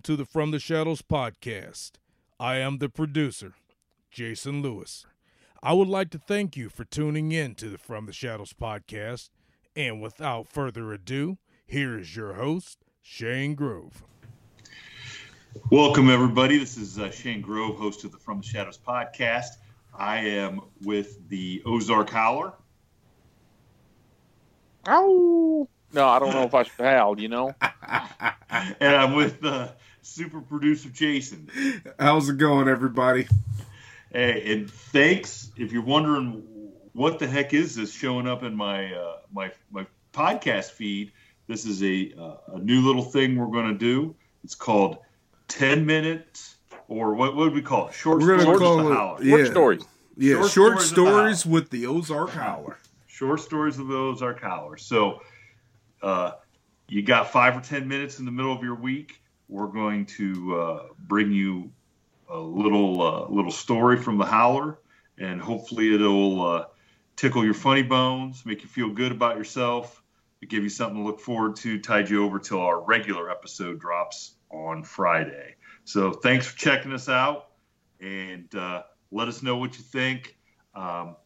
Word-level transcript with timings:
Welcome 0.00 0.16
to 0.16 0.16
the 0.16 0.24
From 0.24 0.50
the 0.50 0.58
Shadows 0.58 1.02
podcast. 1.02 1.92
I 2.38 2.56
am 2.56 2.78
the 2.78 2.88
producer, 2.88 3.52
Jason 4.10 4.62
Lewis. 4.62 5.04
I 5.62 5.74
would 5.74 5.88
like 5.88 6.08
to 6.10 6.18
thank 6.18 6.56
you 6.56 6.70
for 6.70 6.84
tuning 6.84 7.32
in 7.32 7.54
to 7.56 7.68
the 7.68 7.76
From 7.76 8.06
the 8.06 8.12
Shadows 8.14 8.54
podcast. 8.54 9.28
And 9.76 10.00
without 10.00 10.48
further 10.48 10.90
ado, 10.94 11.36
here 11.66 11.98
is 11.98 12.16
your 12.16 12.32
host, 12.32 12.78
Shane 13.02 13.54
Grove. 13.54 14.02
Welcome, 15.70 16.08
everybody. 16.08 16.56
This 16.56 16.78
is 16.78 16.98
uh, 16.98 17.10
Shane 17.10 17.42
Grove, 17.42 17.76
host 17.76 18.02
of 18.04 18.12
the 18.12 18.18
From 18.18 18.40
the 18.40 18.46
Shadows 18.46 18.78
podcast. 18.78 19.58
I 19.94 20.20
am 20.20 20.62
with 20.82 21.28
the 21.28 21.62
Ozark 21.66 22.08
Howler. 22.08 22.54
Ow! 24.88 25.68
No, 25.92 26.08
I 26.08 26.18
don't 26.20 26.32
know 26.32 26.44
if 26.44 26.54
I 26.54 26.62
should 26.62 26.86
howl, 26.86 27.20
you 27.20 27.28
know? 27.28 27.54
and 28.80 28.96
I'm 28.96 29.14
with 29.14 29.44
uh, 29.44 29.72
super 30.02 30.40
producer 30.40 30.88
Jason. 30.88 31.48
How's 31.98 32.28
it 32.28 32.38
going, 32.38 32.68
everybody? 32.68 33.28
Hey, 34.12 34.52
and 34.52 34.70
thanks. 34.70 35.50
If 35.56 35.72
you're 35.72 35.84
wondering 35.84 36.42
what 36.92 37.18
the 37.18 37.26
heck 37.26 37.54
is 37.54 37.76
this 37.76 37.92
showing 37.92 38.26
up 38.26 38.42
in 38.42 38.56
my 38.56 38.92
uh, 38.92 39.16
my 39.32 39.52
my 39.70 39.86
podcast 40.12 40.72
feed, 40.72 41.12
this 41.46 41.64
is 41.64 41.82
a 41.82 42.12
uh, 42.18 42.54
a 42.54 42.58
new 42.58 42.80
little 42.80 43.02
thing 43.02 43.36
we're 43.36 43.46
going 43.46 43.72
to 43.72 43.78
do. 43.78 44.14
It's 44.42 44.54
called 44.54 44.98
10 45.48 45.84
minutes, 45.84 46.56
or 46.88 47.14
what, 47.14 47.36
what 47.36 47.46
would 47.46 47.54
we 47.54 47.62
call 47.62 47.88
it? 47.88 47.94
Short 47.94 48.20
We're 48.20 48.40
stories 48.40 48.44
gonna 48.44 48.50
with 48.52 48.60
the 48.60 48.64
call 48.64 48.92
Howler. 48.92 49.22
it 49.22 49.28
Short 49.28 49.40
yeah, 49.40 49.50
stories. 49.50 49.84
Yeah, 50.16 50.34
Short 50.36 50.50
short, 50.50 50.80
stories 50.80 51.46
with 51.46 51.70
the 51.70 51.86
with 51.86 51.98
the 52.04 52.14
Ozark 52.14 52.30
Howler. 52.30 52.78
Short 53.06 53.40
stories 53.40 53.78
of 53.78 53.88
the 53.88 53.96
Ozark 53.96 54.40
Howler. 54.40 54.76
So, 54.76 55.20
uh, 56.02 56.32
you 56.88 57.02
got 57.02 57.30
five 57.30 57.56
or 57.56 57.60
ten 57.60 57.86
minutes 57.86 58.18
in 58.18 58.24
the 58.24 58.32
middle 58.32 58.52
of 58.52 58.62
your 58.62 58.74
week. 58.74 59.20
We're 59.50 59.66
going 59.66 60.06
to 60.06 60.60
uh, 60.60 60.82
bring 60.96 61.32
you 61.32 61.72
a 62.28 62.38
little 62.38 63.02
uh, 63.02 63.28
little 63.28 63.50
story 63.50 63.96
from 63.96 64.16
the 64.16 64.24
Howler, 64.24 64.78
and 65.18 65.40
hopefully 65.40 65.92
it'll 65.92 66.40
uh, 66.40 66.64
tickle 67.16 67.44
your 67.44 67.54
funny 67.54 67.82
bones, 67.82 68.46
make 68.46 68.62
you 68.62 68.68
feel 68.68 68.90
good 68.90 69.10
about 69.10 69.36
yourself, 69.36 70.00
give 70.48 70.62
you 70.62 70.68
something 70.68 70.98
to 70.98 71.02
look 71.02 71.18
forward 71.18 71.56
to, 71.56 71.80
tide 71.80 72.08
you 72.08 72.24
over 72.24 72.38
till 72.38 72.60
our 72.60 72.80
regular 72.80 73.28
episode 73.28 73.80
drops 73.80 74.34
on 74.52 74.84
Friday. 74.84 75.56
So, 75.84 76.12
thanks 76.12 76.46
for 76.46 76.56
checking 76.56 76.92
us 76.92 77.08
out, 77.08 77.48
and 78.00 78.54
uh, 78.54 78.84
let 79.10 79.26
us 79.26 79.42
know 79.42 79.56
what 79.56 79.76
you 79.76 79.82
think. 79.82 80.36
Um, 80.76 81.16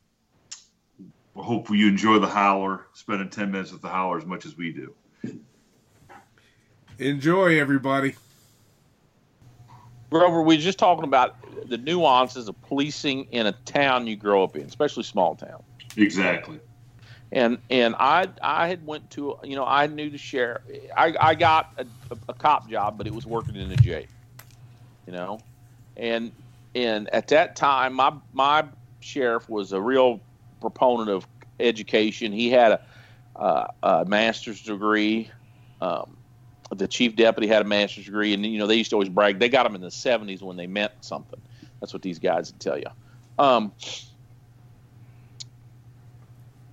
I 1.37 1.43
hope 1.43 1.69
you 1.69 1.89
enjoy 1.89 2.21
the 2.21 2.29
howler, 2.29 2.87
spending 2.95 3.29
10 3.29 3.51
minutes 3.51 3.71
with 3.71 3.83
the 3.83 3.91
howler 3.91 4.17
as 4.17 4.25
much 4.25 4.47
as 4.47 4.57
we 4.57 4.73
do. 4.73 4.95
Enjoy, 6.99 7.59
everybody. 7.59 8.15
Grover, 10.11 10.43
we 10.43 10.57
were 10.57 10.63
just 10.63 10.79
talking 10.79 11.05
about 11.05 11.37
the 11.69 11.77
nuances 11.77 12.49
of 12.49 12.61
policing 12.63 13.25
in 13.33 13.47
a 13.47 13.53
town 13.53 14.07
you 14.07 14.15
grow 14.15 14.45
up 14.45 14.55
in, 14.55 14.63
especially 14.63 15.03
small 15.03 15.35
town. 15.35 15.63
Exactly. 15.97 16.61
And 17.33 17.59
and 17.69 17.97
I 17.99 18.29
I 18.41 18.69
had 18.69 18.87
went 18.87 19.11
to 19.13 19.37
you 19.43 19.57
know 19.57 19.65
I 19.65 19.89
knew 19.89 20.09
the 20.09 20.19
sheriff. 20.19 20.63
I, 20.97 21.15
I 21.21 21.35
got 21.35 21.73
a, 21.79 21.87
a, 22.13 22.19
a 22.29 22.35
cop 22.35 22.71
job, 22.71 22.97
but 22.97 23.09
it 23.09 23.15
was 23.15 23.27
working 23.27 23.57
in 23.57 23.73
a 23.73 23.77
jail. 23.77 24.05
You 25.07 25.13
know, 25.15 25.41
and 25.97 26.31
and 26.77 27.09
at 27.11 27.27
that 27.29 27.57
time 27.57 27.95
my 27.95 28.13
my 28.33 28.65
sheriff 29.01 29.49
was 29.49 29.73
a 29.73 29.81
real 29.81 30.21
proponent 30.61 31.11
of 31.11 31.27
education. 31.59 32.31
He 32.31 32.51
had 32.51 32.73
a, 32.73 32.81
uh, 33.35 33.67
a 33.83 34.05
master's 34.05 34.63
degree. 34.63 35.29
Um, 35.81 36.17
the 36.75 36.89
chief 36.89 37.17
deputy 37.17 37.47
had 37.47 37.63
a 37.63 37.65
master's 37.65 38.05
degree, 38.05 38.35
and 38.35 38.45
you 38.45 38.59
know 38.59 38.67
they 38.67 38.77
used 38.77 38.91
to 38.91 38.97
always 38.97 39.09
brag. 39.09 39.39
They 39.39 39.49
got 39.49 39.65
them 39.65 39.75
in 39.75 39.81
the 39.81 39.89
'70s 39.89 40.43
when 40.43 40.57
they 40.57 40.67
meant 40.67 40.93
something. 41.01 41.41
That's 41.81 41.93
what 41.93 42.03
these 42.03 42.19
guys 42.19 42.53
would 42.53 42.61
tell 42.61 42.79
you. 42.79 42.87
Um, 43.39 43.73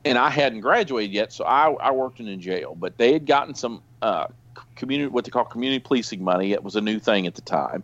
and 0.03 0.17
I 0.17 0.29
hadn't 0.29 0.61
graduated 0.61 1.13
yet, 1.13 1.31
so 1.31 1.45
I, 1.45 1.71
I 1.71 1.91
worked 1.91 2.19
in 2.19 2.27
a 2.27 2.37
jail. 2.37 2.75
But 2.75 2.97
they 2.97 3.13
had 3.13 3.25
gotten 3.25 3.55
some 3.55 3.81
uh, 4.01 4.27
community, 4.75 5.09
what 5.09 5.25
they 5.25 5.31
call 5.31 5.45
community 5.45 5.79
policing 5.79 6.23
money. 6.23 6.53
It 6.53 6.63
was 6.63 6.75
a 6.75 6.81
new 6.81 6.99
thing 6.99 7.27
at 7.27 7.35
the 7.35 7.41
time, 7.41 7.83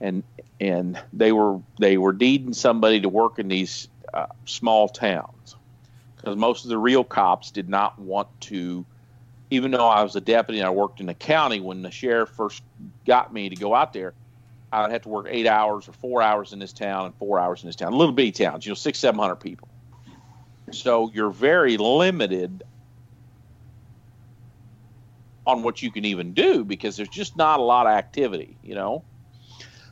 and 0.00 0.22
and 0.60 1.00
they 1.12 1.32
were 1.32 1.60
they 1.78 1.98
were 1.98 2.12
needing 2.12 2.52
somebody 2.52 3.00
to 3.00 3.08
work 3.08 3.38
in 3.38 3.48
these 3.48 3.88
uh, 4.14 4.26
small 4.44 4.88
towns 4.88 5.56
because 6.16 6.36
most 6.36 6.64
of 6.64 6.70
the 6.70 6.78
real 6.78 7.04
cops 7.04 7.50
did 7.50 7.68
not 7.68 7.98
want 7.98 8.28
to. 8.40 8.84
Even 9.50 9.70
though 9.70 9.88
I 9.88 10.02
was 10.02 10.14
a 10.16 10.20
deputy 10.20 10.60
and 10.60 10.66
I 10.66 10.70
worked 10.70 11.00
in 11.00 11.06
the 11.06 11.14
county, 11.14 11.60
when 11.60 11.82
the 11.82 11.90
sheriff 11.90 12.30
first 12.30 12.62
got 13.06 13.32
me 13.32 13.48
to 13.48 13.56
go 13.56 13.74
out 13.74 13.92
there, 13.92 14.14
I 14.70 14.82
would 14.82 14.90
have 14.90 15.02
to 15.02 15.08
work 15.08 15.26
eight 15.30 15.46
hours 15.46 15.88
or 15.88 15.92
four 15.92 16.20
hours 16.20 16.52
in 16.52 16.58
this 16.58 16.72
town 16.74 17.06
and 17.06 17.16
four 17.16 17.38
hours 17.38 17.62
in 17.62 17.68
this 17.68 17.76
town. 17.76 17.92
Little 17.92 18.12
bitty 18.12 18.32
towns, 18.32 18.66
you 18.66 18.70
know, 18.70 18.74
six, 18.74 18.98
seven 18.98 19.18
hundred 19.18 19.36
people. 19.36 19.68
So 20.70 21.10
you're 21.14 21.30
very 21.30 21.78
limited 21.78 22.62
on 25.46 25.62
what 25.62 25.80
you 25.80 25.90
can 25.90 26.04
even 26.04 26.34
do 26.34 26.62
because 26.64 26.96
there's 26.96 27.08
just 27.08 27.36
not 27.36 27.58
a 27.58 27.62
lot 27.62 27.86
of 27.86 27.92
activity, 27.92 28.58
you 28.62 28.74
know. 28.74 29.06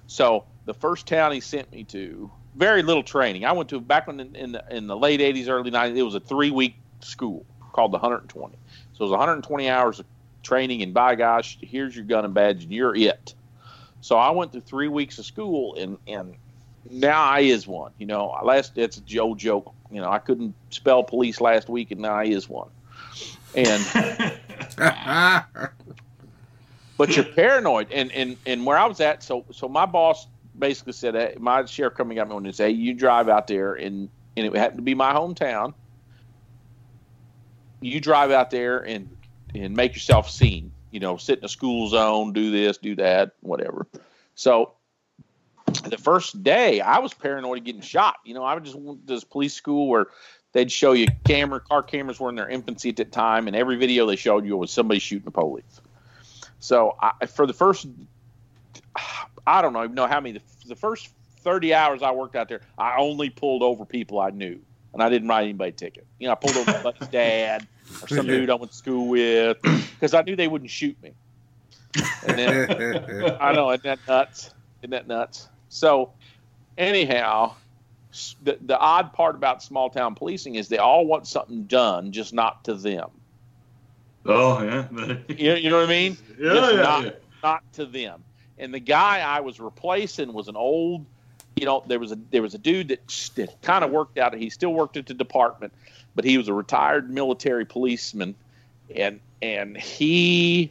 So 0.06 0.44
the 0.66 0.74
first 0.74 1.06
town 1.06 1.32
he 1.32 1.40
sent 1.40 1.72
me 1.72 1.84
to, 1.84 2.30
very 2.54 2.82
little 2.82 3.02
training. 3.02 3.46
I 3.46 3.52
went 3.52 3.70
to 3.70 3.80
back 3.80 4.06
when 4.06 4.20
in, 4.20 4.36
in 4.36 4.52
the 4.52 4.64
in 4.70 4.86
the 4.86 4.96
late 4.96 5.20
'80s, 5.20 5.48
early 5.48 5.70
'90s. 5.70 5.96
It 5.96 6.02
was 6.02 6.14
a 6.14 6.20
three 6.20 6.50
week 6.50 6.76
school 7.02 7.46
called 7.76 7.92
the 7.92 7.98
120. 7.98 8.56
So 8.94 9.02
it 9.02 9.04
was 9.04 9.10
120 9.10 9.68
hours 9.68 10.00
of 10.00 10.06
training, 10.42 10.82
and 10.82 10.94
by 10.94 11.14
gosh, 11.14 11.58
here's 11.60 11.94
your 11.94 12.06
gun 12.06 12.24
and 12.24 12.32
badge, 12.32 12.64
and 12.64 12.72
you're 12.72 12.96
it. 12.96 13.34
So 14.00 14.16
I 14.16 14.30
went 14.30 14.52
through 14.52 14.62
three 14.62 14.88
weeks 14.88 15.18
of 15.18 15.26
school, 15.26 15.76
and 15.76 15.98
and 16.08 16.34
now 16.90 17.22
I 17.22 17.40
is 17.40 17.66
one. 17.66 17.92
You 17.98 18.06
know, 18.06 18.36
last 18.42 18.78
it's 18.78 19.00
a 19.12 19.18
old 19.18 19.38
joke. 19.38 19.72
You 19.92 20.00
know, 20.00 20.10
I 20.10 20.18
couldn't 20.18 20.54
spell 20.70 21.04
police 21.04 21.40
last 21.40 21.68
week, 21.68 21.90
and 21.90 22.00
now 22.00 22.14
I 22.14 22.24
is 22.24 22.48
one. 22.48 22.70
And 23.54 23.84
but 26.96 27.14
you're 27.14 27.24
paranoid, 27.24 27.92
and 27.92 28.10
and 28.12 28.36
and 28.46 28.64
where 28.64 28.78
I 28.78 28.86
was 28.86 29.00
at, 29.00 29.22
so 29.22 29.44
so 29.52 29.68
my 29.68 29.84
boss 29.86 30.26
basically 30.58 30.94
said, 30.94 31.14
hey, 31.14 31.36
my 31.38 31.66
sheriff 31.66 31.94
coming 31.94 32.18
at 32.18 32.28
me 32.28 32.36
and 32.36 32.54
said, 32.54 32.68
hey, 32.68 32.74
you 32.74 32.94
drive 32.94 33.28
out 33.28 33.46
there, 33.46 33.74
and 33.74 34.08
and 34.36 34.46
it 34.46 34.56
happened 34.56 34.78
to 34.78 34.82
be 34.82 34.94
my 34.94 35.12
hometown, 35.12 35.74
you 37.80 38.00
drive 38.00 38.30
out 38.30 38.50
there 38.50 38.78
and 38.78 39.08
and 39.54 39.76
make 39.76 39.94
yourself 39.94 40.30
seen. 40.30 40.72
You 40.90 41.00
know, 41.00 41.16
sit 41.16 41.40
in 41.40 41.44
a 41.44 41.48
school 41.48 41.88
zone, 41.88 42.32
do 42.32 42.50
this, 42.50 42.78
do 42.78 42.96
that, 42.96 43.32
whatever. 43.40 43.86
So 44.34 44.72
the 45.84 45.98
first 45.98 46.42
day, 46.42 46.80
I 46.80 46.98
was 46.98 47.12
paranoid 47.12 47.58
of 47.58 47.64
getting 47.64 47.80
shot. 47.80 48.16
You 48.24 48.34
know, 48.34 48.44
I 48.44 48.54
would 48.54 48.64
just 48.64 48.76
went 48.76 49.06
to 49.06 49.14
this 49.14 49.24
police 49.24 49.54
school 49.54 49.88
where 49.88 50.06
they'd 50.52 50.70
show 50.70 50.92
you 50.92 51.06
camera, 51.24 51.60
car 51.60 51.82
cameras 51.82 52.18
were 52.20 52.30
in 52.30 52.34
their 52.34 52.48
infancy 52.48 52.90
at 52.90 52.96
that 52.96 53.12
time, 53.12 53.46
and 53.46 53.56
every 53.56 53.76
video 53.76 54.06
they 54.06 54.16
showed 54.16 54.46
you 54.46 54.56
was 54.56 54.70
somebody 54.70 55.00
shooting 55.00 55.24
the 55.24 55.30
police. 55.30 55.80
So 56.60 56.96
I, 57.00 57.26
for 57.26 57.46
the 57.46 57.52
first, 57.52 57.86
I 59.46 59.62
don't 59.62 59.76
even 59.76 59.94
know 59.94 60.06
how 60.06 60.20
many, 60.20 60.38
the, 60.38 60.68
the 60.68 60.76
first 60.76 61.10
30 61.40 61.74
hours 61.74 62.02
I 62.02 62.10
worked 62.10 62.36
out 62.36 62.48
there, 62.48 62.60
I 62.78 62.96
only 62.98 63.30
pulled 63.30 63.62
over 63.62 63.84
people 63.84 64.18
I 64.18 64.30
knew, 64.30 64.60
and 64.96 65.02
I 65.02 65.10
didn't 65.10 65.28
write 65.28 65.42
anybody 65.44 65.68
a 65.68 65.72
ticket. 65.72 66.06
You 66.18 66.26
know, 66.26 66.32
I 66.32 66.36
pulled 66.36 66.56
over 66.56 66.72
my 66.72 66.82
buddy's 66.82 67.08
dad 67.08 67.66
or 68.02 68.08
some 68.08 68.26
dude 68.26 68.48
I 68.48 68.54
went 68.54 68.72
to 68.72 68.76
school 68.76 69.08
with 69.08 69.58
because 69.62 70.14
I 70.14 70.22
knew 70.22 70.36
they 70.36 70.48
wouldn't 70.48 70.70
shoot 70.70 70.96
me. 71.02 71.12
And 72.26 72.38
then 72.38 73.36
I 73.40 73.52
know, 73.52 73.70
isn't 73.70 73.84
that 73.84 73.98
nuts? 74.08 74.54
Isn't 74.80 74.90
that 74.90 75.06
nuts? 75.06 75.48
So, 75.68 76.12
anyhow, 76.78 77.54
the, 78.42 78.58
the 78.62 78.78
odd 78.78 79.12
part 79.12 79.34
about 79.34 79.62
small 79.62 79.90
town 79.90 80.14
policing 80.14 80.54
is 80.54 80.68
they 80.68 80.78
all 80.78 81.06
want 81.06 81.26
something 81.26 81.64
done, 81.64 82.10
just 82.12 82.32
not 82.32 82.64
to 82.64 82.74
them. 82.74 83.10
Oh 84.24 84.62
yeah, 84.62 84.88
you, 85.28 85.54
you 85.54 85.70
know 85.70 85.76
what 85.76 85.86
I 85.86 85.88
mean? 85.88 86.16
yeah, 86.38 86.54
Just 86.54 86.72
yeah, 86.72 86.82
not, 86.82 87.04
yeah. 87.04 87.10
not 87.42 87.72
to 87.74 87.84
them. 87.84 88.24
And 88.58 88.72
the 88.72 88.80
guy 88.80 89.20
I 89.20 89.40
was 89.40 89.60
replacing 89.60 90.32
was 90.32 90.48
an 90.48 90.56
old, 90.56 91.04
you 91.56 91.64
know, 91.64 91.82
there 91.86 91.98
was 91.98 92.12
a 92.12 92.18
there 92.30 92.42
was 92.42 92.54
a 92.54 92.58
dude 92.58 92.88
that, 92.88 93.30
that 93.36 93.60
kind 93.62 93.82
of 93.84 93.90
worked 93.90 94.18
out. 94.18 94.34
He 94.34 94.50
still 94.50 94.74
worked 94.74 94.96
at 94.96 95.06
the 95.06 95.14
department, 95.14 95.72
but 96.14 96.24
he 96.24 96.36
was 96.36 96.48
a 96.48 96.52
retired 96.52 97.10
military 97.10 97.64
policeman, 97.64 98.36
and 98.94 99.20
and 99.40 99.76
he, 99.76 100.70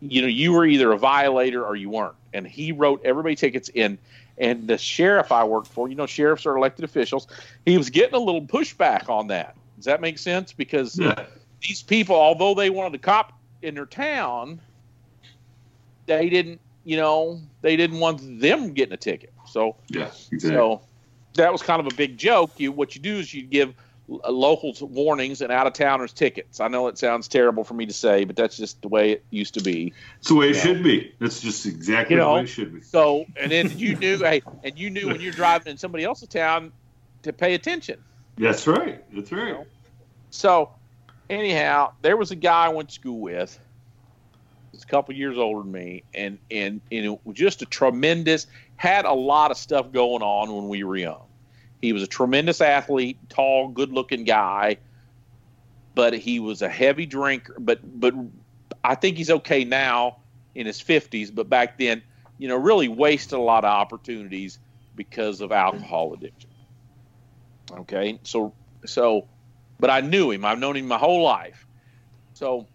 you 0.00 0.20
know, 0.20 0.28
you 0.28 0.52
were 0.52 0.66
either 0.66 0.92
a 0.92 0.98
violator 0.98 1.64
or 1.64 1.74
you 1.74 1.88
weren't. 1.90 2.14
And 2.32 2.46
he 2.46 2.72
wrote 2.72 3.00
everybody 3.04 3.34
tickets 3.34 3.70
in. 3.70 3.98
And 4.38 4.68
the 4.68 4.76
sheriff 4.76 5.32
I 5.32 5.44
worked 5.44 5.68
for, 5.68 5.88
you 5.88 5.94
know, 5.94 6.04
sheriffs 6.06 6.44
are 6.44 6.56
elected 6.56 6.84
officials. 6.84 7.26
He 7.64 7.78
was 7.78 7.88
getting 7.88 8.14
a 8.14 8.18
little 8.18 8.42
pushback 8.42 9.08
on 9.08 9.28
that. 9.28 9.54
Does 9.76 9.86
that 9.86 10.02
make 10.02 10.18
sense? 10.18 10.52
Because 10.52 10.98
Yeah. 10.98 11.24
these 11.66 11.82
people, 11.82 12.16
although 12.16 12.54
they 12.54 12.68
wanted 12.68 12.94
a 12.94 12.98
cop 12.98 13.32
in 13.62 13.74
their 13.74 13.86
town, 13.86 14.60
they 16.06 16.28
didn't, 16.28 16.60
you 16.86 16.96
know, 16.96 17.40
they 17.62 17.74
didn't 17.76 17.98
want 17.98 18.40
them 18.40 18.72
getting 18.72 18.94
a 18.94 18.96
ticket. 18.96 19.32
So, 19.48 19.76
Yeah, 19.90 20.04
exactly. 20.30 20.50
so 20.50 20.82
that 21.34 21.50
was 21.50 21.60
kind 21.60 21.80
of 21.80 21.92
a 21.92 21.96
big 21.96 22.16
joke. 22.16 22.52
You 22.58 22.70
what 22.70 22.94
you 22.94 23.02
do 23.02 23.16
is 23.18 23.34
you 23.34 23.42
give 23.42 23.74
locals 24.08 24.80
warnings 24.80 25.40
and 25.40 25.50
out 25.50 25.66
of 25.66 25.72
towners 25.72 26.12
tickets. 26.12 26.60
I 26.60 26.68
know 26.68 26.86
it 26.86 26.96
sounds 26.96 27.26
terrible 27.26 27.64
for 27.64 27.74
me 27.74 27.86
to 27.86 27.92
say, 27.92 28.22
but 28.22 28.36
that's 28.36 28.56
just 28.56 28.80
the 28.82 28.86
way 28.88 29.10
it 29.10 29.24
used 29.30 29.54
to 29.54 29.60
be. 29.64 29.92
it's 30.20 30.28
the 30.28 30.36
way 30.36 30.50
it 30.50 30.54
Yeah. 30.54 30.62
should 30.62 30.84
be. 30.84 31.12
That's 31.18 31.40
just 31.40 31.66
exactly 31.66 32.14
You 32.14 32.22
the 32.22 32.28
way 32.32 32.42
it 32.42 32.46
should 32.46 32.72
be. 32.72 32.82
So, 32.82 33.24
and 33.40 33.50
then 33.50 33.76
you 33.76 33.96
knew, 33.96 34.18
hey, 34.22 34.42
and 34.62 34.78
you 34.78 34.90
knew 34.90 35.08
when 35.08 35.20
you're 35.20 35.32
driving 35.42 35.72
in 35.72 35.76
somebody 35.76 36.04
else's 36.04 36.28
town 36.28 36.72
to 37.24 37.32
pay 37.32 37.54
attention. 37.54 37.98
That's 38.38 38.64
right. 38.68 39.02
That's 39.12 39.32
right. 39.32 39.66
So, 40.30 40.70
anyhow, 41.28 41.90
there 42.02 42.16
was 42.16 42.30
a 42.30 42.36
guy 42.36 42.66
I 42.66 42.68
went 42.68 42.90
to 42.90 42.94
school 42.94 43.20
with. 43.20 43.58
He's 44.76 44.82
a 44.82 44.88
couple 44.88 45.14
years 45.14 45.38
older 45.38 45.62
than 45.62 45.72
me, 45.72 46.02
and 46.12 46.38
and 46.50 46.82
and 46.92 47.06
it 47.06 47.18
was 47.24 47.34
just 47.34 47.62
a 47.62 47.66
tremendous. 47.66 48.46
Had 48.76 49.06
a 49.06 49.12
lot 49.12 49.50
of 49.50 49.56
stuff 49.56 49.90
going 49.90 50.22
on 50.22 50.54
when 50.54 50.68
we 50.68 50.84
were 50.84 50.98
young. 50.98 51.22
He 51.80 51.94
was 51.94 52.02
a 52.02 52.06
tremendous 52.06 52.60
athlete, 52.60 53.16
tall, 53.30 53.68
good-looking 53.68 54.24
guy, 54.24 54.76
but 55.94 56.12
he 56.12 56.40
was 56.40 56.60
a 56.60 56.68
heavy 56.68 57.06
drinker. 57.06 57.56
But 57.58 57.80
but 57.98 58.14
I 58.84 58.96
think 58.96 59.16
he's 59.16 59.30
okay 59.30 59.64
now 59.64 60.18
in 60.54 60.66
his 60.66 60.78
fifties. 60.78 61.30
But 61.30 61.48
back 61.48 61.78
then, 61.78 62.02
you 62.36 62.46
know, 62.46 62.56
really 62.56 62.88
wasted 62.88 63.38
a 63.38 63.42
lot 63.42 63.64
of 63.64 63.70
opportunities 63.70 64.58
because 64.94 65.40
of 65.40 65.52
alcohol 65.52 66.12
addiction. 66.12 66.50
Okay, 67.72 68.20
so 68.24 68.52
so 68.84 69.26
but 69.80 69.88
I 69.88 70.02
knew 70.02 70.32
him. 70.32 70.44
I've 70.44 70.58
known 70.58 70.76
him 70.76 70.86
my 70.86 70.98
whole 70.98 71.22
life. 71.22 71.66
So 72.34 72.66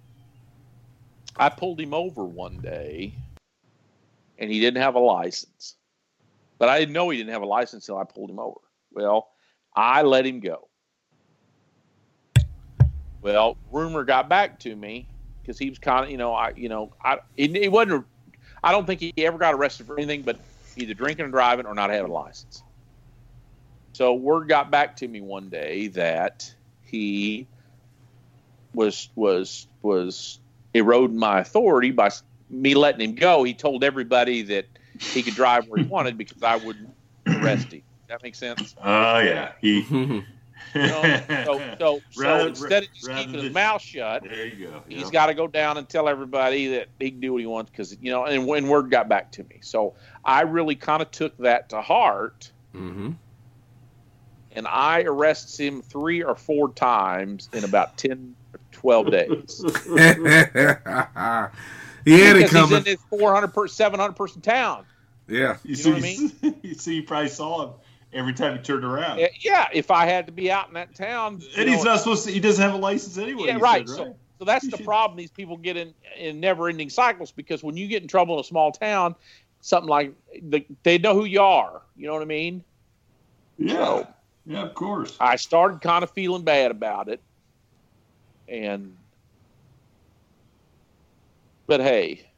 I 1.38 1.50
pulled 1.50 1.80
him 1.80 1.94
over 1.94 2.26
one 2.26 2.62
day 2.62 3.18
and 4.38 4.52
he 4.52 4.60
didn't 4.60 4.82
have 4.82 4.96
a 4.96 5.00
license. 5.00 5.78
But 6.60 6.70
I 6.70 6.80
didn't 6.80 6.94
know 6.94 7.10
he 7.10 7.18
didn't 7.18 7.34
have 7.34 7.42
a 7.42 7.48
license 7.48 7.88
until 7.88 8.00
I 8.00 8.04
pulled 8.04 8.30
him 8.30 8.40
over. 8.40 8.60
Well, 8.92 9.30
I 9.76 10.04
let 10.04 10.26
him 10.26 10.40
go. 10.40 10.70
Well, 13.22 13.58
rumor 13.72 14.04
got 14.04 14.30
back 14.30 14.60
to 14.62 14.76
me 14.76 15.10
because 15.42 15.58
he 15.58 15.70
was 15.70 15.80
kind 15.80 16.06
of, 16.06 16.12
you 16.12 16.18
know, 16.18 16.34
I, 16.34 16.54
you 16.56 16.70
know, 16.70 16.92
I, 17.04 17.20
it, 17.36 17.56
it 17.56 17.72
wasn't, 17.72 18.06
I 18.64 18.72
don't 18.72 18.86
think 18.86 19.00
he 19.00 19.14
ever 19.20 19.38
got 19.38 19.54
arrested 19.54 19.88
for 19.88 19.98
anything 19.98 20.24
but 20.24 20.40
either 20.76 20.94
drinking 20.94 21.26
and 21.26 21.34
driving 21.34 21.66
or 21.66 21.74
not 21.74 21.90
having 21.90 22.12
a 22.12 22.14
license. 22.14 22.64
So 23.94 24.14
word 24.14 24.48
got 24.48 24.72
back 24.72 24.98
to 24.98 25.08
me 25.08 25.22
one 25.22 25.50
day 25.50 25.88
that 25.90 26.54
he 26.82 27.48
was 28.74 29.10
was 29.16 29.68
was 29.82 30.41
eroding 30.74 31.18
my 31.18 31.40
authority 31.40 31.92
by 31.92 32.10
me 32.50 32.74
letting 32.76 33.02
him 33.02 33.16
go. 33.16 33.44
He 33.44 33.54
told 33.54 33.84
everybody 33.84 34.42
that 34.44 34.66
he 35.00 35.24
could 35.24 35.36
drive 35.36 35.68
where 35.68 35.82
he 35.82 35.88
wanted 35.90 36.18
because 36.18 36.44
I 36.44 36.58
wouldn't 36.58 36.90
arrest 37.28 37.72
him. 37.72 37.82
That 38.08 38.22
makes 38.24 38.40
sense. 38.40 38.76
Oh 38.84 39.20
yeah. 39.20 39.54
He. 39.62 39.82
You 39.82 40.24
know? 40.76 41.22
So 41.46 41.60
so, 41.80 42.02
so 42.12 42.48
instead 42.48 42.84
of 42.84 42.94
just 42.94 43.08
rather 43.08 43.24
keeping 43.24 43.44
his 43.44 43.54
mouth 43.54 43.82
shut, 43.82 44.24
there 44.24 44.46
you 44.46 44.68
go. 44.68 44.84
he's 44.88 45.04
yeah. 45.04 45.10
got 45.10 45.26
to 45.26 45.34
go 45.34 45.48
down 45.48 45.78
and 45.78 45.90
tell 45.90 46.08
everybody 46.08 46.68
that 46.68 46.88
he 47.00 47.12
can 47.12 47.20
do 47.20 47.34
what 47.34 47.42
he 47.42 47.48
wants 47.48 47.72
because 47.72 47.98
you 48.00 48.12
know. 48.12 48.26
And 48.26 48.46
when 48.46 48.68
word 48.68 48.92
got 48.92 49.10
back 49.10 49.32
to 49.34 49.44
me, 49.44 49.60
so 49.62 49.96
I 50.24 50.42
really 50.42 50.76
kind 50.76 51.02
of 51.02 51.12
took 51.12 51.36
that 51.40 51.70
to 51.70 51.82
heart. 51.82 52.52
Mm-hmm. 52.74 53.12
and 54.54 54.66
I 54.66 55.02
arrested 55.02 55.66
him 55.66 55.82
three 55.82 56.24
or 56.24 56.36
four 56.36 56.72
times 56.72 57.50
in 57.52 57.66
about 57.66 57.98
10 57.98 58.12
or 58.12 58.41
12 58.82 59.12
days. 59.12 59.64
he 62.06 62.20
had 62.20 62.36
it 62.38 62.44
because 62.44 62.70
he's 62.70 62.78
in 62.78 62.84
this 62.84 63.00
400 63.10 63.54
per 63.54 63.68
700 63.68 64.14
person 64.14 64.42
town. 64.42 64.86
Yeah. 65.28 65.58
You, 65.64 65.76
You 65.76 65.84
know 65.86 65.92
what 65.92 65.98
I 66.04 66.16
see, 66.16 66.56
you 66.64 66.74
see, 66.76 66.96
you 66.96 67.04
probably 67.04 67.30
saw 67.30 67.64
him 67.68 67.74
every 68.14 68.34
time 68.34 68.58
he 68.58 68.64
turned 68.64 68.84
around. 68.84 69.22
Yeah, 69.40 69.68
if 69.74 69.92
I 69.92 70.06
had 70.06 70.26
to 70.26 70.32
be 70.32 70.52
out 70.52 70.68
in 70.68 70.74
that 70.74 70.96
town. 70.96 71.40
you 71.42 71.48
and 71.58 71.70
he's 71.70 71.84
know, 71.84 71.92
not 71.92 72.00
supposed 72.00 72.26
to. 72.26 72.32
He 72.32 72.40
doesn't 72.40 72.62
have 72.62 72.74
a 72.74 72.78
license 72.78 73.18
anyway. 73.18 73.48
Yeah, 73.48 73.58
right. 73.62 73.88
said, 73.88 73.98
So, 73.98 74.16
so 74.40 74.46
that's 74.46 74.64
You 74.66 74.72
the 74.72 74.78
should- 74.78 74.86
problem 74.86 75.18
these 75.18 75.32
people 75.32 75.58
get 75.58 75.78
in, 75.78 75.94
in 76.18 76.40
never 76.40 76.68
ending 76.68 76.90
cycles 76.90 77.32
because 77.32 77.64
when 77.64 77.78
you 77.78 77.88
get 77.88 78.02
in 78.02 78.08
trouble 78.08 78.36
in 78.36 78.42
a 78.42 78.44
small 78.44 78.72
town, 78.72 79.16
something 79.62 79.90
like 79.90 80.14
the, 80.42 80.66
they 80.84 80.98
know 80.98 81.14
who 81.14 81.26
you 81.26 81.42
are. 81.42 81.82
You 81.96 82.08
know 82.08 82.14
what 82.14 82.24
I 82.24 82.26
mean? 82.26 82.64
yeah, 83.58 83.76
So- 83.76 84.08
yeah, 84.48 84.64
of 84.64 84.74
course. 84.74 85.16
I 85.20 85.36
started 85.36 85.82
kind 85.82 86.04
of 86.04 86.10
feeling 86.12 86.44
bad 86.44 86.72
about 86.72 87.08
it. 87.10 87.22
And, 88.52 88.98
but 91.68 91.80
hey, 91.80 92.30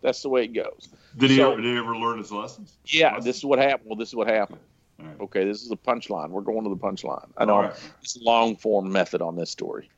that's 0.00 0.22
the 0.22 0.28
way 0.28 0.44
it 0.44 0.52
goes. 0.54 0.88
Did 1.16 1.30
he 1.30 1.36
so- 1.36 1.52
ever? 1.52 1.60
Did 1.60 1.72
he 1.72 1.78
ever 1.78 1.96
learn 1.96 2.18
his 2.18 2.30
lessons? 2.30 2.78
Yeah, 2.86 3.08
Lessons? 3.08 3.24
this 3.24 3.36
is 3.38 3.44
what 3.44 3.58
happened. 3.58 3.88
Well, 3.90 3.96
this 3.96 4.08
is 4.08 4.14
what 4.14 4.28
happened. 4.28 4.60
Right. 4.98 5.20
Okay, 5.20 5.44
this 5.44 5.62
is 5.62 5.68
the 5.68 5.76
punchline. 5.76 6.30
We're 6.30 6.40
going 6.40 6.62
to 6.62 6.70
the 6.70 6.76
punchline. 6.76 7.28
I 7.36 7.44
know 7.44 7.62
right. 7.62 7.90
it's 8.00 8.16
long 8.16 8.56
form 8.56 8.90
method 8.90 9.20
on 9.20 9.36
this 9.36 9.50
story. 9.50 9.90